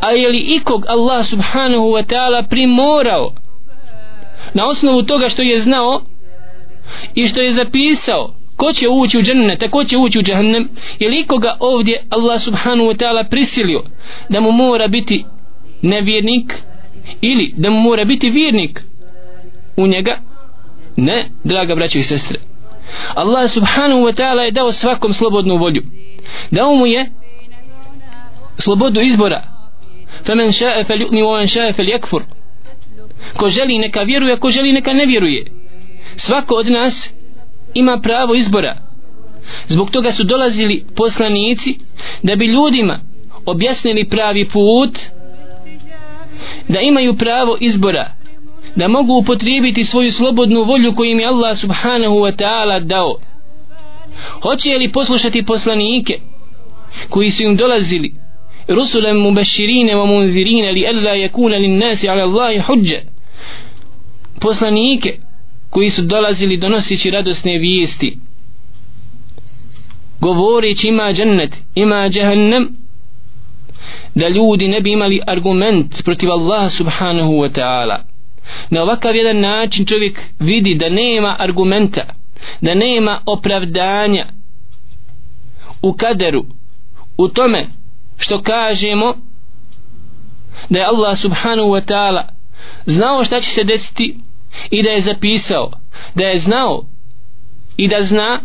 A 0.00 0.10
je 0.10 0.28
li 0.28 0.38
ikog 0.38 0.84
Allah 0.88 1.26
subhanahu 1.26 1.84
wa 1.84 2.04
ta'ala 2.04 2.48
primorao 2.48 3.34
na 4.54 4.66
osnovu 4.66 5.02
toga 5.02 5.28
što 5.28 5.42
je 5.42 5.58
znao 5.58 6.02
i 7.14 7.28
što 7.28 7.40
je 7.40 7.52
zapisao 7.52 8.34
ko 8.56 8.72
će 8.72 8.88
ući 8.88 9.18
u 9.18 9.22
džennet, 9.22 9.70
ko 9.70 9.84
će 9.84 9.96
ući 9.96 10.18
u 10.18 10.22
džahnem 10.22 10.68
je 10.98 11.08
li 11.08 11.20
ikoga 11.20 11.56
ovdje 11.60 12.04
Allah 12.10 12.40
subhanahu 12.40 12.90
wa 12.90 12.96
ta'ala 12.96 13.28
prisilio 13.30 13.82
da 14.28 14.40
mu 14.40 14.52
mora 14.52 14.88
biti 14.88 15.24
nevjernik 15.82 16.54
ili 17.20 17.54
da 17.56 17.70
mu 17.70 17.80
mora 17.80 18.04
biti 18.04 18.30
vjernik 18.30 18.82
u 19.76 19.86
njega? 19.86 20.18
Ne, 20.96 21.30
draga 21.44 21.74
braćo 21.74 21.98
i 21.98 22.02
sestre. 22.02 22.38
Allah 23.14 23.50
subhanahu 23.50 24.00
wa 24.00 24.12
ta'ala 24.12 24.40
je 24.40 24.50
dao 24.50 24.72
svakom 24.72 25.14
slobodnu 25.14 25.56
volju. 25.56 25.82
Dao 26.50 26.74
mu 26.74 26.86
je 26.86 27.10
slobodu 28.58 29.00
izbora. 29.00 29.42
Faman 30.24 30.52
ša'a 30.52 30.84
fal 30.86 30.98
yu'mi 30.98 31.22
wa 31.22 31.32
man 32.12 32.24
ko 33.36 33.50
želi 33.50 33.78
neka 33.78 34.02
vjeruje 34.02 34.36
ko 34.36 34.50
želi 34.50 34.72
neka 34.72 34.92
ne 34.92 35.06
vjeruje. 35.06 35.44
Svako 36.16 36.54
od 36.54 36.70
nas 36.70 37.10
ima 37.74 38.00
pravo 38.02 38.34
izbora. 38.34 38.76
Zbog 39.68 39.90
toga 39.90 40.12
su 40.12 40.24
dolazili 40.24 40.84
poslanici 40.96 41.78
da 42.22 42.36
bi 42.36 42.46
ljudima 42.46 43.00
objasnili 43.46 44.08
pravi 44.08 44.48
put 44.48 44.98
da 46.68 46.80
imaju 46.80 47.14
pravo 47.14 47.56
izbora 47.60 48.12
da 48.76 48.88
mogu 48.88 49.14
upotrijebiti 49.14 49.84
svoju 49.84 50.12
slobodnu 50.12 50.64
volju 50.64 50.94
koju 50.94 51.10
im 51.10 51.20
je 51.20 51.26
Allah 51.26 51.58
subhanahu 51.58 52.14
wa 52.14 52.36
ta'ala 52.36 52.80
dao. 52.80 53.18
Hoće 54.42 54.78
li 54.78 54.92
poslušati 54.92 55.44
poslanike 55.44 56.18
koji 57.08 57.30
su 57.30 57.42
im 57.42 57.56
dolazili? 57.56 58.14
Rusulan 58.68 59.16
mubashirine 59.16 59.94
wa 59.94 60.06
munzirine 60.06 60.72
li 60.72 60.86
alla 60.86 61.10
yakuna 61.10 61.58
lin 61.58 61.78
nasi 61.78 62.08
ala 62.08 62.22
Allahi 62.22 62.58
hujja. 62.58 63.00
Poslanike 64.40 65.18
koji 65.70 65.90
su 65.90 66.02
dolazili 66.02 66.56
donosići 66.56 67.10
radosne 67.10 67.58
vijesti 67.58 68.16
govoreći 70.20 70.88
ima 70.88 71.12
džennet 71.12 71.56
ima 71.74 72.08
džahannam 72.08 72.76
da 74.14 74.28
ljudi 74.28 74.68
ne 74.68 74.80
bi 74.80 74.92
imali 74.92 75.20
argument 75.26 76.04
protiv 76.04 76.30
Allaha 76.30 76.68
subhanahu 76.68 77.32
wa 77.32 77.48
ta'ala. 77.48 77.98
Na 78.70 78.82
ovakav 78.82 79.16
jedan 79.16 79.40
način 79.40 79.86
čovjek 79.86 80.20
vidi 80.38 80.74
da 80.74 80.88
nema 80.88 81.36
argumenta 81.38 82.20
da 82.60 82.74
nema 82.74 83.22
opravdanja 83.26 84.26
u 85.82 85.92
kaderu 85.92 86.44
u 87.16 87.28
tome 87.28 87.68
što 88.16 88.42
kažemo 88.42 89.14
da 90.70 90.78
je 90.78 90.86
Allah 90.86 91.18
subhanahu 91.18 91.68
wa 91.68 91.92
ta'ala 91.92 92.22
znao 92.86 93.24
šta 93.24 93.40
će 93.40 93.50
se 93.50 93.64
desiti 93.64 94.18
i 94.70 94.82
da 94.82 94.90
je 94.90 95.00
zapisao 95.00 95.70
da 96.14 96.24
je 96.24 96.38
znao 96.38 96.84
i 97.76 97.88
da 97.88 98.02
zna 98.02 98.40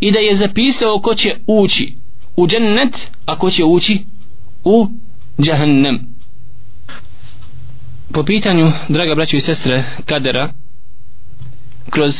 i 0.00 0.10
da 0.10 0.20
je 0.20 0.36
zapisao 0.36 1.00
ko 1.00 1.14
će 1.14 1.36
ući 1.46 1.94
u 2.36 2.46
džennet 2.46 3.10
a 3.26 3.38
ko 3.38 3.50
će 3.50 3.64
ući 3.64 4.04
u 4.64 4.88
džahannam 5.40 5.98
po 8.12 8.24
pitanju 8.24 8.72
draga 8.88 9.14
braćo 9.14 9.36
i 9.36 9.40
sestre 9.40 9.84
kadera 10.06 10.52
kroz 11.90 12.14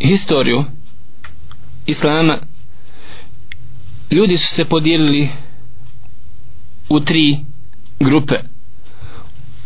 historiju 0.00 0.64
islama 1.86 2.40
ljudi 4.10 4.36
su 4.36 4.54
se 4.54 4.64
podijelili 4.64 5.28
u 6.88 7.00
tri 7.00 7.38
grupe 8.00 8.34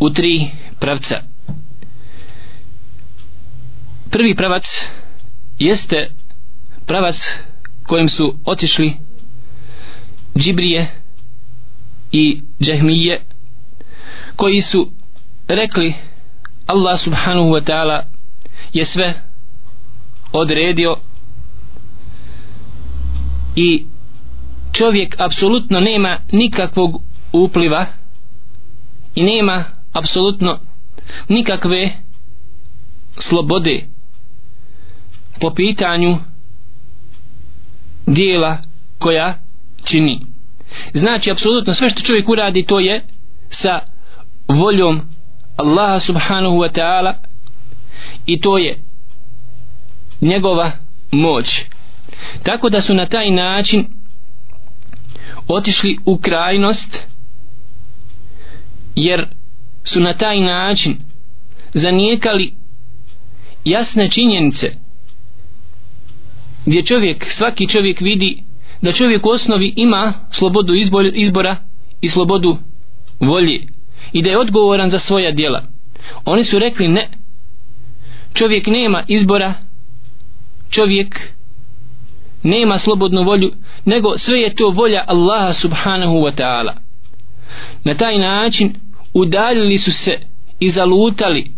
u 0.03 0.11
tri 0.11 0.51
pravca. 0.81 1.21
Prvi 4.11 4.35
pravac 4.35 4.65
jeste 5.59 6.11
pravac 6.87 7.39
kojim 7.83 8.09
su 8.09 8.39
otišli 8.45 8.93
džibrije 10.39 11.02
i 12.12 12.42
džehmije 12.61 13.22
koji 14.37 14.61
su 14.61 14.90
rekli 15.48 15.94
Allah 16.66 17.01
subhanahu 17.01 17.48
wa 17.51 17.64
ta'ala 17.64 18.03
je 18.72 18.85
sve 18.85 19.22
odredio 20.33 20.96
i 23.57 23.87
čovjek 24.72 25.16
apsolutno 25.18 25.81
nema 25.81 26.18
nikakvog 26.33 27.03
upliva 27.33 27.87
i 29.14 29.22
nema 29.22 29.64
apsolutno 29.92 30.59
nikakve 31.29 31.92
slobode 33.18 33.85
po 35.40 35.55
pitanju 35.55 36.18
dijela 38.07 38.59
koja 38.98 39.38
čini 39.85 40.32
znači 40.95 41.31
apsolutno 41.31 41.75
sve 41.75 41.91
što 41.91 42.01
čovjek 42.03 42.29
uradi 42.29 42.63
to 42.63 42.81
je 42.81 43.05
sa 43.49 43.81
voljom 44.49 45.01
Allaha 45.57 45.99
subhanahu 45.99 46.57
wa 46.57 46.81
ta'ala 46.81 47.15
i 48.27 48.41
to 48.41 48.59
je 48.59 48.83
njegova 50.21 50.71
moć. 51.11 51.65
Tako 52.43 52.69
da 52.71 52.81
su 52.81 52.95
na 52.95 53.07
taj 53.07 53.31
način 53.31 53.87
otišli 55.49 55.99
u 56.05 56.19
krajnost 56.19 56.99
jer 58.95 59.27
su 59.85 60.01
na 60.01 60.15
taj 60.15 60.41
način 60.41 60.97
zanijekali 61.75 62.55
jasne 63.65 64.11
činjenice 64.11 64.75
gdje 66.67 66.83
čovjek, 66.85 67.25
svaki 67.31 67.69
čovjek 67.69 68.01
vidi 68.01 68.45
da 68.83 68.92
čovjek 68.92 69.27
u 69.27 69.29
osnovi 69.29 69.73
ima 69.77 70.12
slobodu 70.31 70.73
izbora 71.14 71.57
i 72.01 72.09
slobodu 72.09 72.59
volje 73.21 73.66
i 74.12 74.23
da 74.23 74.31
je 74.31 74.38
odgovoran 74.38 74.90
za 74.90 74.99
svoja 74.99 75.31
djela. 75.31 75.62
Oni 76.25 76.45
su 76.45 76.59
rekli 76.59 76.88
ne 76.88 77.09
čovjek 78.35 78.66
nema 78.66 79.05
izbora 79.09 79.55
čovjek 80.71 81.33
nema 82.42 82.79
slobodnu 82.79 83.25
volju 83.25 83.53
nego 83.85 84.18
sve 84.18 84.40
je 84.40 84.55
to 84.55 84.71
volja 84.71 85.05
Allaha 85.07 85.53
subhanahu 85.53 86.14
wa 86.14 86.42
ta'ala. 86.42 86.73
Na 87.85 87.95
taj 87.95 88.18
način 88.18 88.75
udaljili 89.14 89.79
su 89.79 89.92
se 89.92 90.18
i 90.61 90.71
zalutali 90.71 91.51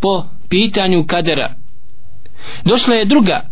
po 0.00 0.24
pitanju 0.48 1.04
kadera. 1.06 1.54
Došla 2.64 2.94
je 2.94 3.04
druga 3.04 3.50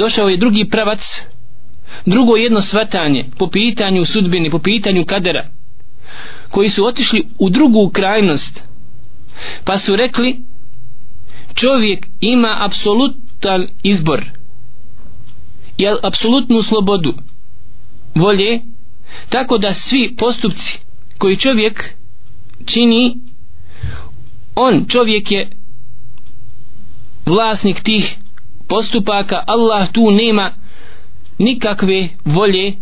došao 0.00 0.28
je 0.28 0.36
drugi 0.36 0.64
pravac 0.68 1.22
drugo 2.06 2.36
jedno 2.36 2.62
svatanje 2.62 3.24
po 3.38 3.46
pitanju 3.46 4.04
sudbini, 4.04 4.50
po 4.50 4.58
pitanju 4.58 5.04
kadera 5.04 5.48
koji 6.48 6.68
su 6.68 6.86
otišli 6.86 7.26
u 7.38 7.50
drugu 7.50 7.90
krajnost 7.90 8.64
pa 9.64 9.78
su 9.78 9.96
rekli 9.96 10.40
čovjek 11.54 12.06
ima 12.20 12.56
apsolutan 12.60 13.66
izbor 13.82 14.24
i 15.78 15.86
apsolutnu 16.02 16.62
slobodu 16.62 17.14
volje 18.14 18.60
tako 19.28 19.58
da 19.58 19.74
svi 19.74 20.14
postupci 20.18 20.78
koji 21.18 21.36
čovjek 21.36 21.94
čini 22.66 23.16
on 24.54 24.84
čovjek 24.88 25.30
je 25.30 25.50
vlasnik 27.26 27.80
tih 27.80 28.16
postupaka 28.70 29.44
Allah 29.46 29.92
tu 29.92 30.10
nema 30.10 30.52
nikakve 31.38 32.08
volje 32.24 32.72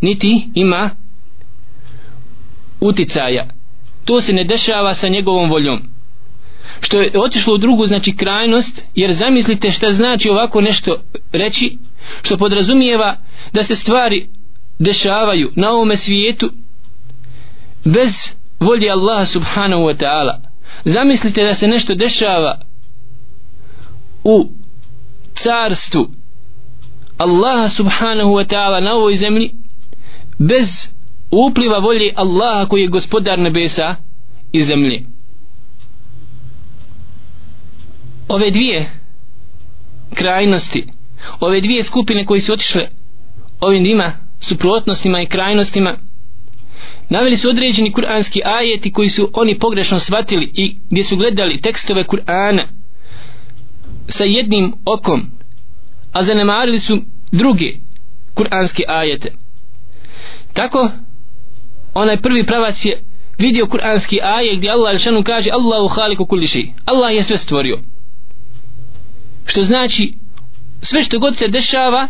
niti 0.00 0.48
ima 0.54 0.90
uticaja. 2.80 3.48
To 4.04 4.20
se 4.20 4.32
ne 4.32 4.44
dešava 4.44 4.94
sa 4.94 5.08
njegovom 5.08 5.50
voljom. 5.50 5.82
Što 6.80 7.00
je 7.00 7.10
otišlo 7.14 7.54
u 7.54 7.58
drugu 7.58 7.86
znači 7.86 8.16
krajnost 8.16 8.84
jer 8.94 9.12
zamislite 9.12 9.70
šta 9.70 9.92
znači 9.92 10.30
ovako 10.30 10.60
nešto 10.60 11.02
reći 11.32 11.78
što 12.22 12.36
podrazumijeva 12.36 13.16
da 13.52 13.62
se 13.62 13.76
stvari 13.76 14.28
dešavaju 14.78 15.52
na 15.56 15.70
ovome 15.70 15.96
svijetu 15.96 16.50
bez 17.84 18.12
volje 18.60 18.90
Allaha 18.90 19.24
subhanahu 19.24 19.82
wa 19.82 19.96
ta'ala. 19.96 20.40
Zamislite 20.84 21.44
da 21.44 21.54
se 21.54 21.68
nešto 21.68 21.94
dešava 21.94 22.60
u 24.24 24.61
carstvu 25.42 26.10
Allaha 27.18 27.68
subhanahu 27.68 28.32
wa 28.34 28.44
ta'ala 28.46 28.80
na 28.80 28.94
ovoj 28.94 29.14
zemlji 29.16 29.54
bez 30.38 30.88
upliva 31.30 31.78
volje 31.78 32.12
Allaha 32.16 32.66
koji 32.66 32.82
je 32.82 32.88
gospodar 32.88 33.38
nebesa 33.38 33.96
i 34.52 34.62
zemlje. 34.62 35.02
Ove 38.28 38.50
dvije 38.50 38.90
krajnosti 40.14 40.86
ove 41.40 41.60
dvije 41.60 41.82
skupine 41.82 42.24
koji 42.24 42.40
su 42.40 42.52
otišle 42.52 42.88
ovim 43.60 43.82
dvima 43.82 44.12
suprotnostima 44.40 45.22
i 45.22 45.26
krajnostima 45.26 45.98
naveli 47.08 47.36
su 47.36 47.48
određeni 47.48 47.92
kuranski 47.92 48.40
ajeti 48.44 48.92
koji 48.92 49.08
su 49.08 49.30
oni 49.34 49.58
pogrešno 49.58 49.98
shvatili 49.98 50.50
i 50.54 50.76
gdje 50.90 51.04
su 51.04 51.16
gledali 51.16 51.60
tekstove 51.60 52.04
Kur'ana 52.04 52.81
sa 54.08 54.24
jednim 54.24 54.72
okom 54.84 55.30
a 56.12 56.22
zanemarili 56.22 56.78
su 56.78 56.98
druge 57.32 57.72
kuranske 58.34 58.82
ajete. 58.88 59.32
Tako 60.52 60.90
onaj 61.94 62.16
prvi 62.16 62.46
pravac 62.46 62.84
je 62.84 63.02
vidio 63.38 63.66
kuranski 63.66 64.20
ajet 64.22 64.56
gdje 64.56 64.70
Allah 64.70 64.98
šanu 64.98 65.22
kaže 65.24 65.50
Allahu 65.50 65.88
haliku 65.88 66.26
kulli 66.26 66.72
Allah 66.84 67.14
je 67.14 67.22
sve 67.22 67.36
stvorio. 67.36 67.78
Što 69.46 69.62
znači 69.62 70.14
sve 70.82 71.04
što 71.04 71.18
god 71.18 71.36
se 71.36 71.48
dešava 71.48 72.08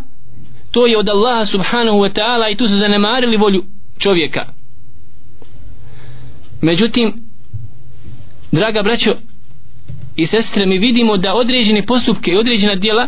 to 0.71 0.87
je 0.87 0.97
od 0.97 1.09
Allaha 1.09 1.45
subhanahu 1.45 1.97
wa 1.97 2.13
ta'ala 2.13 2.51
i 2.51 2.55
tu 2.55 2.67
su 2.67 2.77
zanemarili 2.77 3.37
volju 3.37 3.63
čovjeka. 3.99 4.45
Međutim 6.61 7.13
draga 8.51 8.81
braćo 8.81 9.15
i 10.15 10.27
sestre 10.27 10.65
mi 10.65 10.77
vidimo 10.77 11.17
da 11.17 11.33
određene 11.33 11.85
postupke 11.85 12.31
i 12.31 12.37
određena 12.37 12.75
djela 12.75 13.07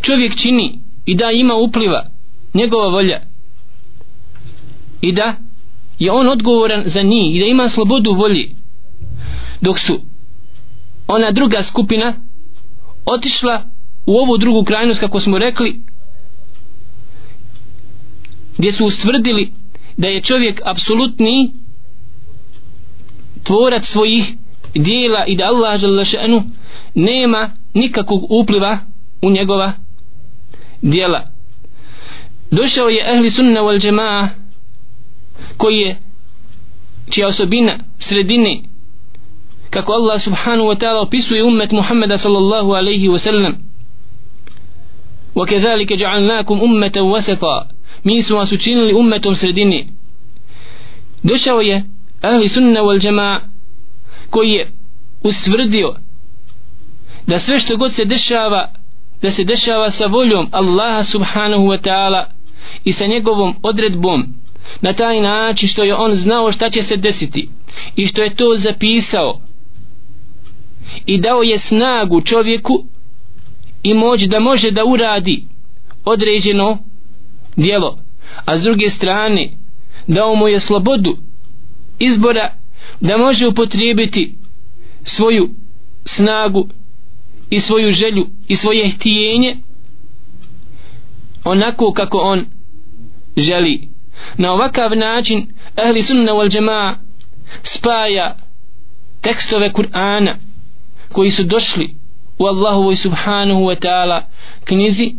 čovjek 0.00 0.36
čini 0.36 0.80
i 1.06 1.14
da 1.14 1.30
ima 1.30 1.54
upliva 1.54 2.06
njegova 2.54 2.88
volja. 2.88 3.20
I 5.00 5.12
da 5.12 5.36
je 5.98 6.12
on 6.12 6.28
odgovoran 6.28 6.82
za 6.86 7.02
njih 7.02 7.36
i 7.36 7.40
da 7.40 7.46
ima 7.46 7.68
slobodu 7.68 8.12
volji 8.12 8.54
dok 9.60 9.78
su 9.78 10.00
ona 11.06 11.30
druga 11.30 11.62
skupina 11.62 12.14
otišla 13.06 13.64
u 14.06 14.16
ovu 14.16 14.38
drugu 14.38 14.64
krajnost 14.64 15.00
kako 15.00 15.20
smo 15.20 15.38
rekli 15.38 15.80
gdje 18.58 18.72
su 18.72 18.84
ustvrdili 18.84 19.52
da 19.96 20.08
je 20.08 20.20
čovjek 20.20 20.60
apsolutni 20.64 21.52
tvorac 23.42 23.86
svojih 23.86 24.34
dijela 24.75 25.25
i 25.25 25.35
da 25.35 25.45
Allah 25.45 25.79
želešenu 25.79 26.43
nema 26.95 27.51
nikakvog 27.73 28.31
upliva 28.31 28.77
u 29.21 29.29
njegova 29.29 29.73
dijela 30.81 31.27
došao 32.51 32.89
je 32.89 33.05
ehli 33.13 33.29
sunna 33.29 33.61
wal 33.61 33.79
džemaa 33.81 34.29
koji 35.57 35.77
je 35.79 35.99
čija 37.09 37.27
osobina 37.27 37.79
sredine 37.99 38.61
kako 39.69 39.93
Allah 39.93 40.21
subhanahu 40.21 40.69
wa 40.69 40.77
ta'ala 40.77 41.01
opisuje 41.01 41.43
ummet 41.43 41.71
Muhammeda 41.71 42.17
sallallahu 42.17 42.71
alaihi 42.73 43.09
wa 43.09 43.17
sallam 43.17 43.53
وكذلك 45.35 45.93
جعلناكم 45.93 46.59
أمة 46.61 47.01
وسطا 47.01 47.67
mi 48.03 48.21
smo 48.21 48.37
vas 48.37 48.51
učinili 48.51 48.93
ummetom 48.93 49.35
sredini 49.35 49.87
došao 51.23 51.61
je 51.61 51.83
ahli 52.21 52.47
sunna 52.47 52.81
wal 52.81 53.05
jama 53.05 53.41
koji 54.30 54.50
je 54.50 54.72
usvrdio 55.22 55.94
da 57.26 57.38
sve 57.38 57.60
što 57.60 57.76
god 57.76 57.92
se 57.92 58.04
dešava 58.04 58.72
da 59.22 59.30
se 59.30 59.44
dešava 59.44 59.90
sa 59.90 60.06
voljom 60.06 60.48
Allaha 60.52 61.04
subhanahu 61.04 61.62
wa 61.62 61.78
ta'ala 61.78 62.24
i 62.84 62.92
sa 62.92 63.06
njegovom 63.06 63.56
odredbom 63.62 64.34
na 64.80 64.92
taj 64.92 65.20
način 65.20 65.68
što 65.68 65.82
je 65.82 65.94
on 65.94 66.12
znao 66.14 66.52
šta 66.52 66.70
će 66.70 66.82
se 66.82 66.96
desiti 66.96 67.48
i 67.96 68.06
što 68.06 68.22
je 68.22 68.34
to 68.34 68.56
zapisao 68.56 69.40
i 71.06 71.20
dao 71.20 71.42
je 71.42 71.58
snagu 71.58 72.20
čovjeku 72.20 72.84
i 73.82 73.94
moć 73.94 74.22
da 74.22 74.40
može 74.40 74.70
da 74.70 74.84
uradi 74.84 75.44
određeno 76.04 76.78
djelo 77.56 77.98
a 78.44 78.58
s 78.58 78.62
druge 78.62 78.90
strane 78.90 79.50
dao 80.06 80.34
mu 80.34 80.48
je 80.48 80.60
slobodu 80.60 81.16
izbora 81.98 82.54
da 83.00 83.16
može 83.16 83.46
upotrijebiti 83.46 84.34
svoju 85.04 85.50
snagu 86.04 86.68
i 87.50 87.60
svoju 87.60 87.90
želju 87.92 88.26
i 88.48 88.56
svoje 88.56 88.88
htijenje 88.90 89.56
onako 91.44 91.92
kako 91.92 92.18
on 92.18 92.46
želi. 93.36 93.88
Na 94.36 94.52
ovakav 94.52 94.96
način 94.96 95.46
ahli 95.76 96.02
sunna 96.02 96.32
wal 96.32 96.54
jamaa 96.56 96.96
spaja 97.62 98.36
tekstove 99.20 99.72
Kur'ana 99.72 100.36
koji 101.12 101.30
su 101.30 101.42
došli 101.42 101.94
u 102.38 102.46
Allahovoj 102.46 102.96
subhanahu 102.96 103.60
wa 103.60 103.76
ta'ala 103.80 104.22
knjizi 104.64 105.14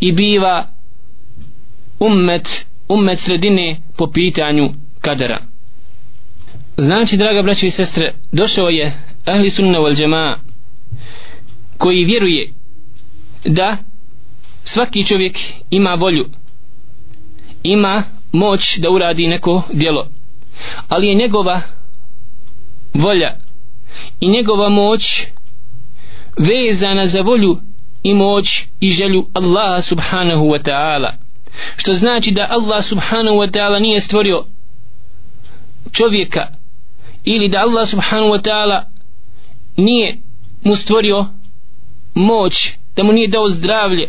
i 0.00 0.12
biva 0.12 0.66
ummet 2.00 2.66
ummet 2.88 3.18
sredine 3.18 3.80
po 3.96 4.06
pitanju 4.06 4.68
kadera 5.00 5.49
znači 6.80 7.16
draga 7.16 7.42
braće 7.42 7.66
i 7.66 7.70
sestre 7.70 8.14
došao 8.32 8.68
je 8.68 8.92
ahli 9.24 9.50
sunna 9.50 9.78
wal 9.78 10.00
jamaa 10.00 10.38
koji 11.78 12.04
vjeruje 12.04 12.52
da 13.44 13.76
svaki 14.64 15.06
čovjek 15.06 15.38
ima 15.70 15.94
volju 15.94 16.28
ima 17.62 18.04
moć 18.32 18.78
da 18.78 18.90
uradi 18.90 19.26
neko 19.26 19.62
djelo 19.72 20.08
ali 20.88 21.06
je 21.06 21.14
njegova 21.14 21.62
volja 22.94 23.36
i 24.20 24.28
njegova 24.28 24.68
moć 24.68 25.26
vezana 26.38 27.06
za 27.06 27.20
volju 27.20 27.56
i 28.02 28.14
moć 28.14 28.62
i 28.80 28.92
želju 28.92 29.26
Allaha 29.34 29.82
subhanahu 29.82 30.44
wa 30.44 30.70
ta'ala 30.70 31.12
što 31.76 31.94
znači 31.94 32.30
da 32.30 32.46
Allah 32.50 32.84
subhanahu 32.84 33.36
wa 33.36 33.50
ta'ala 33.50 33.80
nije 33.80 34.00
stvorio 34.00 34.44
čovjeka 35.92 36.59
ili 37.24 37.48
da 37.48 37.60
Allah 37.60 37.88
subhanahu 37.88 38.28
wa 38.28 38.42
ta'ala 38.42 38.84
nije 39.76 40.18
mu 40.64 40.76
stvorio 40.76 41.26
moć 42.14 42.70
da 42.96 43.02
mu 43.02 43.12
nije 43.12 43.28
dao 43.28 43.48
zdravlje 43.48 44.08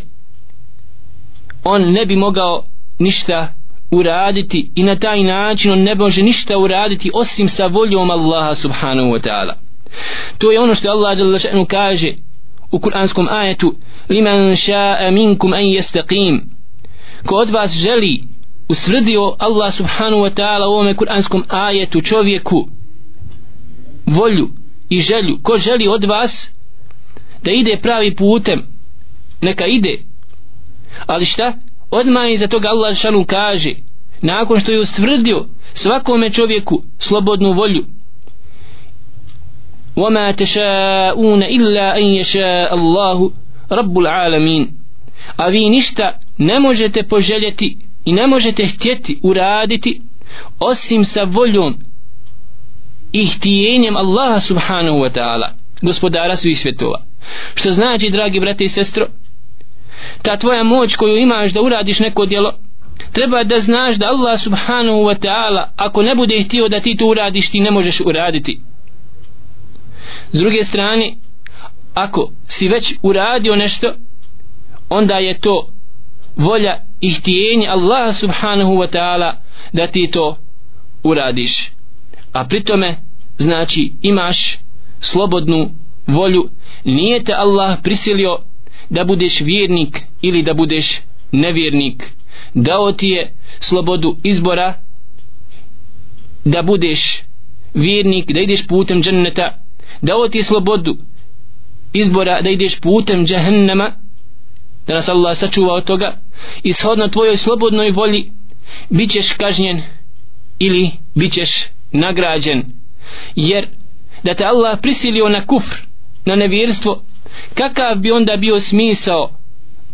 on 1.64 1.92
ne 1.92 2.06
bi 2.06 2.16
mogao 2.16 2.64
ništa 2.98 3.52
uraditi 3.90 4.70
i 4.74 4.82
na 4.82 4.96
taj 4.96 5.22
način 5.22 5.72
on 5.72 5.82
ne 5.82 5.94
može 5.94 6.22
ništa 6.22 6.58
uraditi 6.58 7.10
osim 7.14 7.48
sa 7.48 7.66
voljom 7.66 8.10
Allaha 8.10 8.54
subhanahu 8.54 9.08
wa 9.08 9.28
ta'ala. 9.28 9.52
To 10.38 10.52
je 10.52 10.60
ono 10.60 10.74
što 10.74 10.90
Allah 10.90 11.16
kaže 11.68 12.12
u 12.70 12.78
kuranskom 12.78 13.28
ajetu 13.28 13.74
liman 14.08 14.56
sha'a 14.56 15.10
minkum 15.10 15.52
an 15.52 15.64
yastaqim. 15.64 16.40
Ko 17.26 17.36
od 17.36 17.50
vas 17.50 17.72
želi 17.72 18.22
usvrdio 18.68 19.36
Allah 19.38 19.72
subhanahu 19.72 20.22
wa 20.22 20.30
ta'ala 20.30 20.66
u 20.66 20.72
ovome 20.72 20.94
kuranskom 20.94 21.44
ajetu 21.48 22.00
čovjeku 22.00 22.68
volju 24.11 24.49
i 24.89 25.01
želju 25.01 25.39
ko 25.43 25.57
želi 25.57 25.87
od 25.87 26.03
vas 26.03 26.49
da 27.43 27.51
ide 27.51 27.79
pravi 27.81 28.15
putem 28.15 28.63
neka 29.41 29.65
ide 29.65 29.99
ali 31.05 31.25
šta 31.25 31.53
odmah 31.91 32.31
iza 32.31 32.47
toga 32.47 32.69
Allah 32.69 32.95
šanu 32.95 33.25
kaže 33.25 33.73
nakon 34.21 34.59
što 34.59 34.71
je 34.71 34.79
ustvrdio 34.79 35.45
svakome 35.73 36.29
čovjeku 36.29 36.83
slobodnu 36.99 37.53
volju 37.53 37.85
وما 39.97 40.31
تشاءون 40.31 41.43
إلا 41.43 41.97
أن 41.97 42.05
يشاء 42.05 42.73
الله 42.73 43.31
رب 43.71 43.97
العالمين 43.97 44.77
a 45.37 45.47
vi 45.47 45.69
ništa 45.69 46.19
ne 46.37 46.59
možete 46.59 47.03
poželjeti 47.03 47.77
i 48.05 48.13
ne 48.13 48.27
možete 48.27 48.65
htjeti 48.65 49.19
uraditi 49.23 50.01
osim 50.59 51.05
sa 51.05 51.23
voljom 51.23 51.77
i 53.12 53.26
htijenjem 53.26 53.96
Allaha 53.96 54.40
subhanahu 54.40 54.98
wa 54.98 55.10
ta'ala 55.10 55.48
gospodara 55.82 56.36
svih 56.36 56.60
svjetova. 56.60 57.02
Što 57.54 57.72
znači 57.72 58.10
dragi 58.10 58.40
brate 58.40 58.64
i 58.64 58.68
sestro 58.68 59.06
ta 60.22 60.36
tvoja 60.36 60.62
moć 60.62 60.96
koju 60.96 61.16
imaš 61.16 61.52
da 61.52 61.62
uradiš 61.62 61.98
neko 61.98 62.26
djelo 62.26 62.58
treba 63.12 63.44
da 63.44 63.60
znaš 63.60 63.96
da 63.96 64.06
Allah 64.06 64.40
subhanahu 64.40 64.98
wa 64.98 65.26
ta'ala 65.26 65.68
ako 65.76 66.02
ne 66.02 66.14
bude 66.14 66.42
htio 66.42 66.68
da 66.68 66.80
ti 66.80 66.96
to 66.96 67.06
uradiš 67.06 67.50
ti 67.50 67.60
ne 67.60 67.70
možeš 67.70 68.00
uraditi. 68.00 68.60
S 70.30 70.38
druge 70.38 70.64
strane 70.64 71.14
ako 71.94 72.30
si 72.46 72.68
već 72.68 72.94
uradio 73.02 73.56
nešto 73.56 73.92
onda 74.88 75.14
je 75.14 75.40
to 75.40 75.68
volja 76.36 76.80
i 77.00 77.10
htijenje 77.10 77.68
Allah 77.68 78.14
subhanahu 78.14 78.72
wa 78.72 78.86
ta'ala 78.96 79.34
da 79.72 79.86
ti 79.86 80.10
to 80.12 80.36
uradiš 81.02 81.72
a 82.32 82.44
pritome 82.44 82.96
znači 83.38 83.92
imaš 84.02 84.58
slobodnu 85.00 85.70
volju. 86.06 86.50
Nije 86.84 87.24
te 87.24 87.32
Allah 87.34 87.78
prisilio 87.82 88.38
da 88.90 89.04
budeš 89.04 89.40
vjernik 89.40 90.02
ili 90.22 90.42
da 90.42 90.54
budeš 90.54 91.00
nevjernik. 91.32 92.12
Dao 92.54 92.92
ti 92.92 93.08
je 93.08 93.32
slobodu 93.60 94.16
izbora 94.22 94.74
da 96.44 96.62
budeš 96.62 97.22
vjernik 97.74 98.32
da 98.32 98.40
ideš 98.40 98.66
putem 98.66 99.02
dženneta. 99.02 99.58
Dao 100.02 100.28
ti 100.28 100.38
je 100.38 100.44
slobodu 100.44 100.96
izbora 101.92 102.42
da 102.42 102.50
ideš 102.50 102.80
putem 102.80 103.26
džahennama 103.26 103.92
da 104.86 104.94
nas 104.94 105.08
Allah 105.08 105.36
sačuva 105.36 105.74
od 105.74 105.84
toga. 105.84 106.16
Ishodno 106.62 107.08
tvojoj 107.08 107.36
slobodnoj 107.36 107.90
volji 107.90 108.32
bit 108.90 109.10
ćeš 109.10 109.32
kažnjen 109.32 109.82
ili 110.58 110.90
bit 111.14 111.32
ćeš 111.32 111.66
nagrađen. 111.92 112.62
Jer 113.36 113.66
da 114.22 114.34
te 114.34 114.44
Allah 114.44 114.78
prisilio 114.82 115.28
na 115.28 115.46
kufr 115.46 115.76
na 116.24 116.34
nevjerstvo 116.34 117.02
kakav 117.54 117.96
bi 117.96 118.10
onda 118.10 118.36
bio 118.36 118.60
smisao 118.60 119.30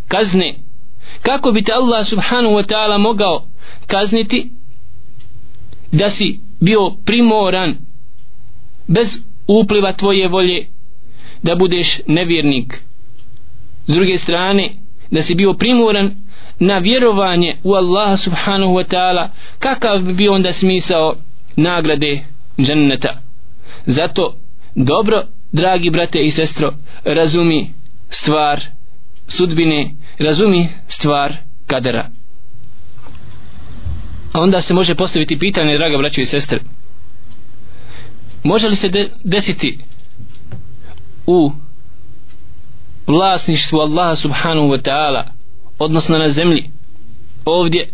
kazne? 0.09 0.55
Kako 1.23 1.53
bi 1.53 1.63
te 1.63 1.73
Allah 1.73 2.07
subhanahu 2.07 2.55
wa 2.55 2.67
ta'ala 2.67 2.99
mogao 2.99 3.49
kazniti 3.87 4.51
da 5.93 6.11
si 6.11 6.41
bio 6.61 6.91
primoran 7.05 7.77
bez 8.87 9.19
upliva 9.47 9.93
tvoje 9.93 10.29
volje 10.29 10.67
da 11.43 11.55
budeš 11.55 12.01
nevjernik? 12.07 12.83
S 13.87 13.95
druge 13.95 14.19
strane 14.19 14.73
da 15.11 15.23
si 15.23 15.35
bio 15.35 15.55
primoran 15.55 16.11
na 16.59 16.79
vjerovanje 16.79 17.57
u 17.65 17.75
Allaha 17.75 18.17
subhanahu 18.17 18.73
wa 18.73 18.85
ta'ala 18.85 19.29
kakav 19.59 19.99
bi 19.99 20.13
bio 20.13 20.33
onda 20.33 20.53
smisao 20.53 21.15
nagrade 21.59 22.25
dženneta. 22.59 23.21
Zato 23.87 24.37
dobro 24.75 25.23
dragi 25.53 25.91
brate 25.91 26.19
i 26.21 26.31
sestro 26.31 26.75
razumi 27.05 27.73
stvar 28.11 28.61
sudbine 29.27 29.95
razumi 30.19 30.69
stvar 30.89 31.37
kadera. 31.67 32.11
A 34.33 34.41
onda 34.41 34.61
se 34.61 34.75
može 34.75 34.95
postaviti 34.95 35.39
pitanje 35.39 35.79
draga 35.79 35.99
braćo 35.99 36.21
i 36.21 36.27
sestre 36.27 36.61
može 38.45 38.69
li 38.69 38.77
se 38.77 38.89
de 38.89 39.09
desiti 39.25 39.79
u 41.27 41.53
vlasništvu 43.07 43.79
Allaha 43.79 44.17
subhanahu 44.17 44.69
wa 44.69 44.83
ta'ala 44.83 45.23
odnosno 45.79 46.19
na 46.19 46.29
zemlji 46.29 46.71
ovdje 47.45 47.89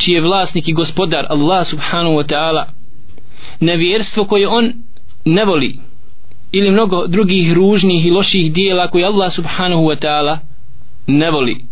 čiji 0.00 0.14
je 0.14 0.20
vlasnik 0.20 0.68
i 0.68 0.72
gospodar 0.72 1.26
Allah 1.28 1.66
subhanahu 1.66 2.14
wa 2.16 2.26
ta'ala 2.32 2.64
nevjerstvo 3.60 4.24
koje 4.24 4.48
on 4.48 4.72
ne 5.24 5.44
voli 5.44 5.78
ili 6.52 6.70
mnogo 6.70 7.06
drugih 7.06 7.52
ružnih 7.52 8.06
i 8.06 8.10
loših 8.10 8.52
dijela 8.52 8.88
koje 8.88 9.04
Allah 9.04 9.32
subhanahu 9.32 9.82
wa 9.82 10.06
ta'ala 10.06 10.38
ne 11.06 11.30
voli 11.30 11.64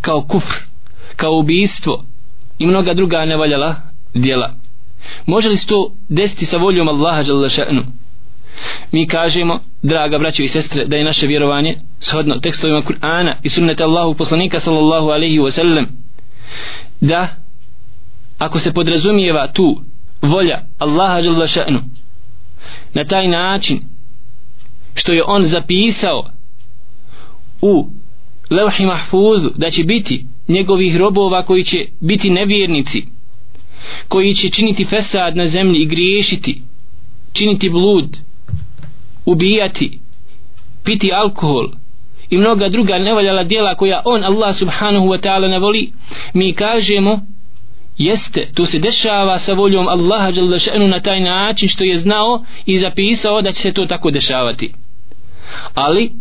kao 0.00 0.22
kufr 0.22 0.56
kao 1.16 1.38
ubijstvo 1.38 2.04
i 2.58 2.66
mnoga 2.66 2.94
druga 2.94 3.24
nevaljala 3.24 3.76
dijela. 4.14 4.54
Može 5.26 5.48
li 5.48 5.56
se 5.56 5.66
to 5.66 5.92
desiti 6.08 6.46
sa 6.46 6.56
voljom 6.56 6.88
Allaha 6.88 7.22
jalla 7.26 7.48
še'nu? 7.48 7.82
Mi 8.92 9.08
kažemo 9.08 9.60
draga 9.82 10.18
braćo 10.18 10.42
i 10.42 10.48
sestre 10.48 10.84
da 10.84 10.96
je 10.96 11.04
naše 11.04 11.26
vjerovanje 11.26 11.76
shodno 12.00 12.34
tekstovima 12.34 12.82
Kur'ana 12.82 13.34
i 13.42 13.48
sunnete 13.48 13.84
Allahu 13.84 14.14
poslanika 14.14 14.60
sallallahu 14.60 15.08
alaihi 15.08 15.38
wa 15.38 15.50
sallam 15.50 15.86
da 17.00 17.36
ako 18.38 18.58
se 18.58 18.72
podrazumijeva 18.72 19.52
tu 19.52 19.82
volja 20.22 20.62
Allaha 20.78 21.18
jalla 21.18 21.46
še'nu 21.46 21.80
na 22.94 23.04
taj 23.04 23.28
način 23.28 23.80
što 24.94 25.12
je 25.12 25.22
on 25.26 25.44
zapisao 25.44 26.24
u 27.62 27.88
levhi 28.50 28.86
mahfuzu 28.86 29.50
da 29.56 29.70
će 29.70 29.84
biti 29.84 30.26
njegovih 30.48 30.96
robova 30.96 31.42
koji 31.42 31.64
će 31.64 31.86
biti 32.00 32.30
nevjernici 32.30 33.06
koji 34.08 34.34
će 34.34 34.48
činiti 34.48 34.84
fesad 34.84 35.36
na 35.36 35.46
zemlji 35.46 35.80
i 35.80 35.86
griješiti 35.86 36.62
činiti 37.32 37.70
blud 37.70 38.16
ubijati 39.24 39.98
piti 40.84 41.12
alkohol 41.12 41.68
i 42.30 42.36
mnoga 42.36 42.68
druga 42.68 42.98
nevaljala 42.98 43.44
djela 43.44 43.74
koja 43.74 44.02
on 44.04 44.24
Allah 44.24 44.56
subhanahu 44.56 45.06
wa 45.06 45.20
ta'ala 45.20 45.48
ne 45.50 45.58
voli 45.58 45.92
mi 46.34 46.52
kažemo 46.52 47.26
jeste 47.98 48.50
to 48.54 48.66
se 48.66 48.78
dešava 48.78 49.38
sa 49.38 49.52
voljom 49.52 49.88
Allaha 49.88 50.30
na 50.88 51.00
taj 51.00 51.20
način 51.20 51.68
što 51.68 51.84
je 51.84 51.98
znao 51.98 52.44
i 52.66 52.78
zapisao 52.78 53.40
da 53.40 53.52
će 53.52 53.60
se 53.60 53.72
to 53.72 53.86
tako 53.86 54.10
dešavati. 54.10 54.72
Ali 55.74 56.12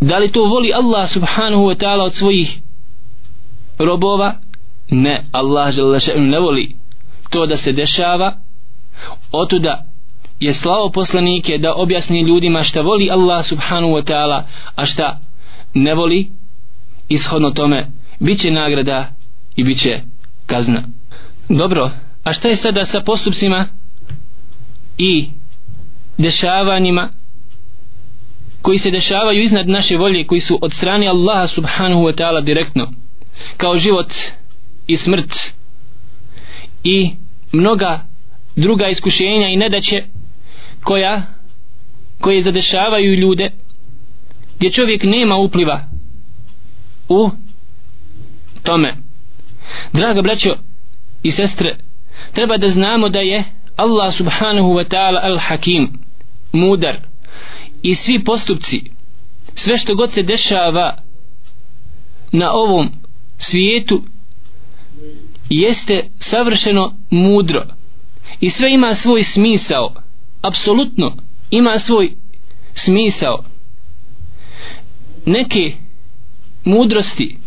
da 0.00 0.18
li 0.18 0.32
to 0.32 0.44
voli 0.44 0.72
Allah 0.74 1.08
subhanahu 1.08 1.62
wa 1.62 1.76
ta'ala 1.76 2.02
od 2.02 2.14
svojih 2.14 2.60
robova? 3.78 4.34
Ne 4.90 5.24
Allah 5.32 5.74
ne 6.16 6.38
voli. 6.38 6.76
To 7.30 7.46
da 7.46 7.56
se 7.56 7.72
dešava 7.72 8.36
otuda 9.32 9.84
je 10.40 10.54
slao 10.54 10.90
poslanike 10.90 11.58
da 11.58 11.74
objasni 11.74 12.20
ljudima 12.20 12.62
šta 12.62 12.80
voli 12.80 13.10
Allah 13.10 13.44
subhanahu 13.44 13.92
wa 13.92 14.12
ta'ala 14.12 14.42
a 14.74 14.86
šta 14.86 15.20
ne 15.74 15.94
voli. 15.94 16.30
Ishodno 17.08 17.50
tome 17.50 17.90
bit 18.20 18.40
će 18.40 18.50
nagrada 18.50 19.08
i 19.56 19.64
bit 19.64 19.78
će 19.78 20.00
kazna. 20.46 20.82
Dobro 21.48 21.90
a 22.26 22.32
šta 22.32 22.48
je 22.48 22.56
sada 22.56 22.84
sa 22.84 23.00
postupcima 23.00 23.68
i 24.98 25.28
dešavanjima 26.18 27.10
koji 28.62 28.78
se 28.78 28.90
dešavaju 28.90 29.40
iznad 29.40 29.68
naše 29.68 29.96
volje 29.96 30.26
koji 30.26 30.40
su 30.40 30.58
od 30.62 30.72
strane 30.72 31.06
Allaha 31.06 31.46
subhanahu 31.46 32.02
wa 32.02 32.14
ta'ala 32.16 32.44
direktno 32.44 32.92
kao 33.56 33.76
život 33.76 34.14
i 34.86 34.96
smrt 34.96 35.54
i 36.84 37.10
mnoga 37.52 38.06
druga 38.56 38.88
iskušenja 38.88 39.48
i 39.48 39.56
nedaće 39.56 40.04
koja 40.84 41.22
koje 42.20 42.42
zadešavaju 42.42 43.14
ljude 43.14 43.50
gdje 44.58 44.72
čovjek 44.72 45.02
nema 45.04 45.36
upliva 45.36 45.84
u 47.08 47.30
tome 48.62 49.05
draga 49.92 50.22
braćo 50.22 50.56
i 51.22 51.30
sestre 51.32 51.76
treba 52.32 52.56
da 52.56 52.68
znamo 52.68 53.08
da 53.08 53.20
je 53.20 53.44
Allah 53.76 54.14
subhanahu 54.14 54.68
wa 54.68 54.84
ta'ala 54.84 55.20
al-hakim 55.22 55.88
mudar. 56.52 56.96
I 57.82 57.94
svi 57.94 58.24
postupci 58.24 58.90
sve 59.54 59.78
što 59.78 59.94
god 59.94 60.10
se 60.10 60.22
dešava 60.22 60.98
na 62.32 62.52
ovom 62.52 62.88
svijetu 63.38 64.02
jeste 65.50 66.08
savršeno 66.18 66.94
mudro. 67.10 67.66
I 68.40 68.50
sve 68.50 68.72
ima 68.72 68.94
svoj 68.94 69.22
smisao 69.22 69.94
apsolutno 70.42 71.16
ima 71.50 71.78
svoj 71.78 72.12
smisao. 72.74 73.44
Neke 75.26 75.72
mudrosti 76.64 77.38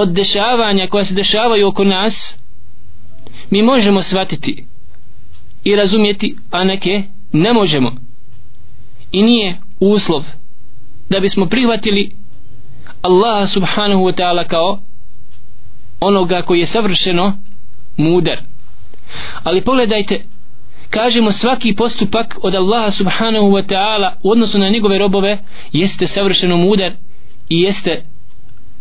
od 0.00 0.08
dešavanja 0.08 0.86
koja 0.86 1.04
se 1.04 1.14
dešavaju 1.14 1.68
oko 1.68 1.84
nas 1.84 2.38
mi 3.50 3.62
možemo 3.62 4.02
shvatiti 4.02 4.64
i 5.64 5.76
razumjeti 5.76 6.36
a 6.50 6.64
neke 6.64 7.02
ne 7.32 7.52
možemo. 7.52 7.96
I 9.12 9.22
nije 9.22 9.60
uslov 9.80 10.24
da 11.08 11.20
bismo 11.20 11.46
prihvatili 11.46 12.16
Allaha 13.02 13.46
subhanahu 13.46 14.02
wa 14.02 14.20
ta'ala 14.20 14.44
kao 14.44 14.78
onoga 16.00 16.42
koji 16.42 16.60
je 16.60 16.66
savršeno 16.66 17.38
mudar. 17.96 18.38
Ali 19.44 19.64
pogledajte 19.64 20.24
kažemo 20.90 21.30
svaki 21.30 21.74
postupak 21.74 22.38
od 22.42 22.54
Allaha 22.54 22.90
subhanahu 22.90 23.46
wa 23.46 23.66
ta'ala 23.66 24.12
u 24.22 24.30
odnosu 24.30 24.58
na 24.58 24.68
njegove 24.68 24.98
robove 24.98 25.38
jeste 25.72 26.06
savršeno 26.06 26.56
mudar 26.56 26.92
i 27.48 27.60
jeste 27.60 28.04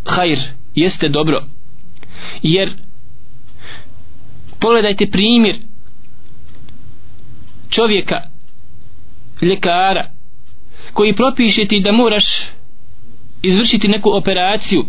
hajr, 0.05 0.39
jeste 0.77 1.09
dobro. 1.09 1.43
Jer 2.41 2.71
pogledajte 4.59 5.09
primjer 5.09 5.55
čovjeka 7.69 8.15
ljekara 9.41 10.11
koji 10.93 11.15
propiše 11.15 11.65
ti 11.65 11.79
da 11.79 11.91
moraš 11.91 12.25
izvršiti 13.41 13.87
neku 13.87 14.09
operaciju 14.09 14.85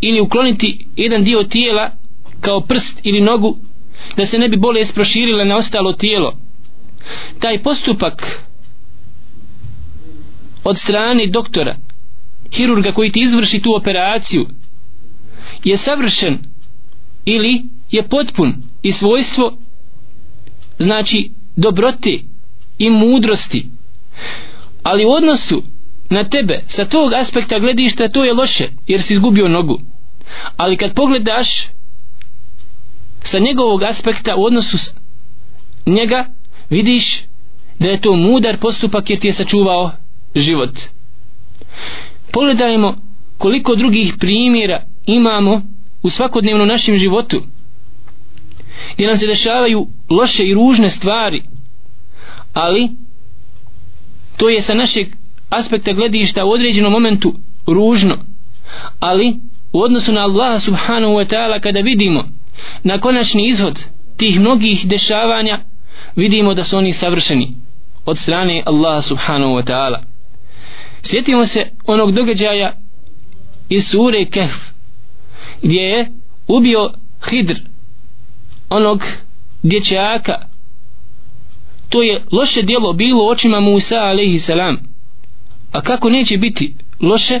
ili 0.00 0.20
ukloniti 0.20 0.86
jedan 0.96 1.24
dio 1.24 1.42
tijela 1.42 1.90
kao 2.40 2.60
prst 2.60 3.00
ili 3.02 3.20
nogu 3.20 3.58
da 4.16 4.26
se 4.26 4.38
ne 4.38 4.48
bi 4.48 4.56
bolest 4.56 4.94
proširila 4.94 5.44
na 5.44 5.56
ostalo 5.56 5.92
tijelo. 5.92 6.36
Taj 7.40 7.62
postupak 7.62 8.42
od 10.64 10.78
strane 10.78 11.26
doktora 11.26 11.76
hirurga 12.52 12.92
koji 12.92 13.12
ti 13.12 13.20
izvrši 13.20 13.60
tu 13.60 13.74
operaciju 13.74 14.46
je 15.64 15.76
savršen 15.76 16.38
ili 17.24 17.62
je 17.90 18.08
potpun 18.08 18.54
i 18.82 18.92
svojstvo 18.92 19.58
znači 20.78 21.30
dobrote 21.56 22.18
i 22.78 22.90
mudrosti. 22.90 23.66
Ali 24.82 25.04
u 25.04 25.10
odnosu 25.10 25.62
na 26.10 26.24
tebe 26.24 26.60
sa 26.68 26.84
tog 26.84 27.12
aspekta 27.12 27.58
gledišta 27.58 28.08
to 28.08 28.24
je 28.24 28.34
loše 28.34 28.68
jer 28.86 29.02
si 29.02 29.12
izgubio 29.12 29.48
nogu. 29.48 29.80
Ali 30.56 30.76
kad 30.76 30.94
pogledaš 30.94 31.66
sa 33.22 33.38
njegovog 33.38 33.82
aspekta 33.82 34.36
u 34.36 34.44
odnosu 34.44 34.78
s 34.78 34.94
njega 35.86 36.26
vidiš 36.70 37.22
da 37.78 37.88
je 37.88 38.00
to 38.00 38.16
mudar 38.16 38.58
postupak 38.58 39.10
jer 39.10 39.18
ti 39.18 39.26
je 39.26 39.32
sačuvao 39.32 39.90
život. 40.34 40.80
Pogledajmo 42.32 42.96
koliko 43.38 43.74
drugih 43.76 44.14
primjera 44.18 44.86
imamo 45.06 45.62
u 46.02 46.10
svakodnevnom 46.10 46.68
našem 46.68 46.96
životu 46.96 47.42
gdje 48.94 49.06
nam 49.06 49.16
se 49.16 49.26
dešavaju 49.26 49.86
loše 50.10 50.44
i 50.44 50.54
ružne 50.54 50.90
stvari 50.90 51.42
ali 52.52 52.90
to 54.36 54.48
je 54.48 54.62
sa 54.62 54.74
našeg 54.74 55.06
aspekta 55.50 55.92
gledišta 55.92 56.44
u 56.44 56.50
određenom 56.50 56.92
momentu 56.92 57.34
ružno 57.66 58.18
ali 59.00 59.36
u 59.72 59.80
odnosu 59.82 60.12
na 60.12 60.20
Allaha 60.20 60.58
subhanahu 60.58 61.12
wa 61.12 61.34
ta'ala 61.34 61.60
kada 61.60 61.80
vidimo 61.80 62.24
na 62.82 63.00
konačni 63.00 63.48
izhod 63.48 63.84
tih 64.16 64.40
mnogih 64.40 64.86
dešavanja 64.86 65.60
vidimo 66.16 66.54
da 66.54 66.64
su 66.64 66.76
oni 66.76 66.92
savršeni 66.92 67.54
od 68.04 68.18
strane 68.18 68.62
Allaha 68.66 69.02
subhanahu 69.02 69.54
wa 69.54 69.62
ta'ala. 69.62 69.98
Sjetimo 71.02 71.46
se 71.46 71.70
onog 71.86 72.12
događaja 72.12 72.72
iz 73.68 73.88
sure 73.88 74.24
Kehf 74.24 74.75
gdje 75.62 75.80
je 75.80 76.12
ubio 76.48 76.90
Hidr 77.30 77.60
onog 78.70 79.04
dječaka. 79.62 80.48
To 81.88 82.02
je 82.02 82.24
loše 82.32 82.62
djelo 82.62 82.92
bilo 82.92 83.24
u 83.24 83.28
očima 83.28 83.60
Musa 83.60 83.96
alaihi 83.96 84.38
salam. 84.38 84.78
A 85.72 85.80
kako 85.80 86.10
neće 86.10 86.36
biti 86.36 86.74
loše? 87.00 87.40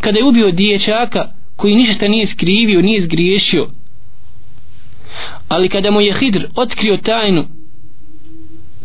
Kada 0.00 0.18
je 0.18 0.24
ubio 0.24 0.50
dječaka 0.50 1.32
koji 1.56 1.74
ništa 1.74 2.08
nije 2.08 2.26
skrivio, 2.26 2.82
nije 2.82 3.00
zgriješio. 3.00 3.70
Ali 5.48 5.68
kada 5.68 5.90
mu 5.90 6.00
je 6.00 6.14
Hidr 6.14 6.46
otkrio 6.56 6.96
tajnu 6.96 7.44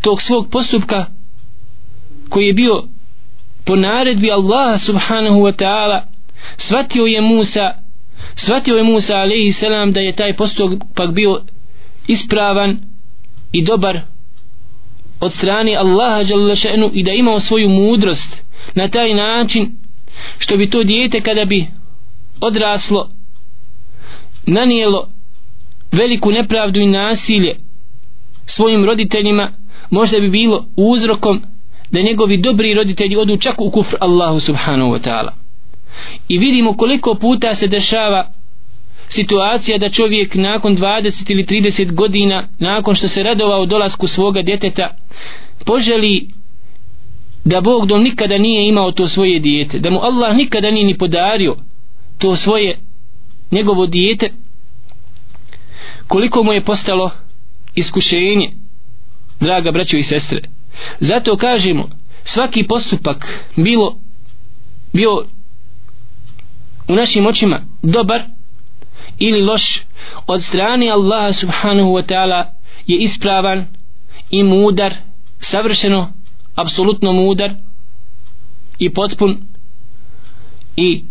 tog 0.01 0.21
svog 0.21 0.49
postupka 0.49 1.05
koji 2.29 2.45
je 2.45 2.53
bio 2.53 2.83
po 3.65 3.75
naredbi 3.75 4.31
Allaha 4.31 4.79
subhanahu 4.79 5.39
wa 5.39 5.55
ta'ala 5.55 6.16
shvatio 6.57 7.05
je 7.05 7.21
Musa 7.21 7.73
shvatio 8.35 8.77
je 8.77 8.83
Musa 8.83 9.17
alaihi 9.17 9.51
selam 9.51 9.91
da 9.91 9.99
je 9.99 10.15
taj 10.15 10.35
postupak 10.35 11.11
bio 11.13 11.41
ispravan 12.07 12.77
i 13.51 13.63
dobar 13.63 13.99
od 15.19 15.33
strane 15.33 15.75
Allaha 15.75 16.23
še'nu 16.55 16.89
i 16.93 17.03
da 17.03 17.11
imao 17.11 17.39
svoju 17.39 17.69
mudrost 17.69 18.41
na 18.75 18.87
taj 18.87 19.13
način 19.13 19.71
što 20.39 20.57
bi 20.57 20.69
to 20.69 20.83
dijete 20.83 21.21
kada 21.21 21.45
bi 21.45 21.67
odraslo 22.41 23.09
nanijelo 24.45 25.09
veliku 25.91 26.31
nepravdu 26.31 26.79
i 26.79 26.87
nasilje 26.87 27.55
svojim 28.45 28.85
roditeljima 28.85 29.51
možda 29.89 30.19
bi 30.19 30.29
bilo 30.29 30.65
uzrokom 30.75 31.41
da 31.91 32.01
njegovi 32.01 32.37
dobri 32.37 32.73
roditelji 32.73 33.17
odu 33.17 33.37
čak 33.37 33.61
u 33.61 33.71
kufr 33.71 33.95
Allahu 33.99 34.39
subhanahu 34.39 34.91
wa 34.91 35.09
ta'ala 35.09 35.46
i 36.27 36.37
vidimo 36.37 36.77
koliko 36.77 37.15
puta 37.15 37.55
se 37.55 37.67
dešava 37.67 38.31
situacija 39.09 39.77
da 39.77 39.89
čovjek 39.89 40.35
nakon 40.35 40.77
20 40.77 41.31
ili 41.31 41.45
30 41.45 41.93
godina 41.93 42.47
nakon 42.59 42.95
što 42.95 43.07
se 43.07 43.23
radovao 43.23 43.65
dolasku 43.65 44.07
svoga 44.07 44.41
djeteta 44.41 44.95
poželi 45.65 46.29
da 47.45 47.61
Bog 47.61 47.87
dom 47.87 48.03
nikada 48.03 48.37
nije 48.37 48.67
imao 48.67 48.91
to 48.91 49.07
svoje 49.07 49.39
dijete 49.39 49.79
da 49.79 49.89
mu 49.89 49.99
Allah 49.99 50.35
nikada 50.35 50.71
nije 50.71 50.85
ni 50.85 50.97
podario 50.97 51.55
to 52.17 52.35
svoje 52.35 52.79
njegovo 53.51 53.85
dijete 53.85 54.31
koliko 56.07 56.43
mu 56.43 56.53
je 56.53 56.61
postalo 56.61 57.11
iskušenje 57.75 58.51
draga 59.39 59.71
braćo 59.71 59.97
i 59.97 60.03
sestre. 60.03 60.41
Zato 60.99 61.37
kažemo 61.37 61.89
svaki 62.23 62.63
postupak 62.63 63.49
bilo 63.55 63.99
bio 64.93 65.25
u 66.87 66.95
našim 66.95 67.25
očima 67.25 67.61
dobar 67.81 68.21
ili 69.17 69.41
loš 69.41 69.81
od 70.27 70.43
strane 70.43 70.89
Allaha 70.89 71.33
subhanahu 71.33 71.89
wa 71.89 72.13
ta'ala 72.13 72.45
je 72.87 72.97
ispravan 72.97 73.65
i 74.29 74.43
mudar 74.43 74.93
savršeno 75.39 76.13
apsolutno 76.55 77.13
mudar 77.13 77.51
i 78.79 78.93
potpun 78.93 79.37
i 80.75 81.03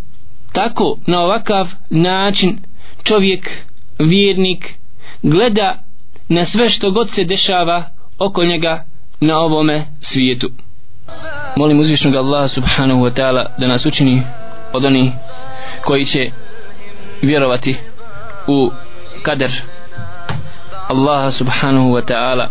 tako 0.52 0.98
na 1.06 1.20
ovakav 1.20 1.70
način 1.90 2.58
čovjek 3.04 3.50
vjernik 3.98 4.74
gleda 5.22 5.82
na 6.28 6.44
sve 6.44 6.70
što 6.70 6.90
god 6.90 7.10
se 7.10 7.24
dešava 7.24 7.90
oko 8.18 8.44
njega 8.44 8.84
na 9.20 9.38
ovome 9.38 9.86
svijetu. 10.00 10.50
Molim 11.56 11.80
uzvišnog 11.80 12.14
Allaha 12.14 12.48
subhanahu 12.48 13.00
wa 13.00 13.10
ta'ala 13.10 13.46
da 13.58 13.66
nas 13.66 13.86
učini 13.86 14.22
od 14.72 14.84
onih 14.84 15.10
koji 15.84 16.04
će 16.04 16.30
vjerovati 17.22 17.76
u 18.46 18.70
kader 19.22 19.50
Allaha 20.88 21.30
subhanahu 21.30 21.90
wa 21.90 22.02
ta'ala 22.02 22.48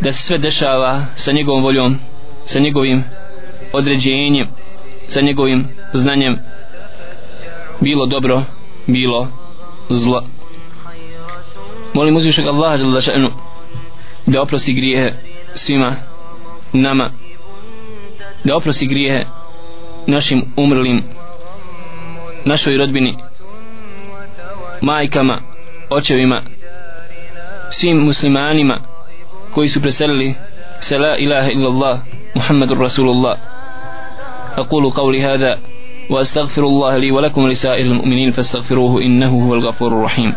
da 0.00 0.12
se 0.12 0.22
sve 0.22 0.38
dešava 0.38 1.06
sa 1.16 1.32
njegovom 1.32 1.62
voljom 1.62 1.98
sa 2.46 2.58
njegovim 2.58 3.04
određenjem 3.72 4.48
sa 5.08 5.20
njegovim 5.20 5.68
znanjem. 5.92 6.38
Bilo 7.80 8.06
dobro 8.06 8.42
bilo 8.86 9.28
zlo. 9.88 10.24
Molim 11.94 12.16
uzvišeg 12.16 12.46
Allaha 12.46 12.76
da 12.76 13.00
še'nu 13.00 13.30
da 14.26 14.42
oprosti 14.42 14.72
grijehe 14.72 15.12
svima 15.54 15.96
nama 16.72 17.10
da 18.44 18.56
oprosti 18.56 18.86
grijehe 18.86 19.24
našim 20.07 20.41
umrlim 20.57 21.03
našoj 22.45 22.77
rodbini 22.77 23.17
majkama 24.81 25.41
očevima 25.89 26.41
svim 27.69 27.97
muslimanima 27.97 28.79
koji 29.51 29.69
su 29.69 29.81
preselili 29.81 30.33
se 30.79 30.97
la 30.97 31.17
ilaha 31.17 31.51
illallah 31.51 31.99
muhammadur 32.35 32.77
rasulullah 32.77 33.37
أقول 34.57 34.89
قولي 34.91 35.21
هذا 35.21 35.59
وأستغفر 36.09 36.63
الله 36.63 36.97
لي 36.97 37.11
ولكم 37.11 37.47
لسائر 37.47 37.85
المؤمنين 37.85 38.31
فاستغفروه 38.31 39.01
إنه 39.01 39.47
هو 39.47 39.53
الغفور 39.53 39.87
الرحيم 39.87 40.33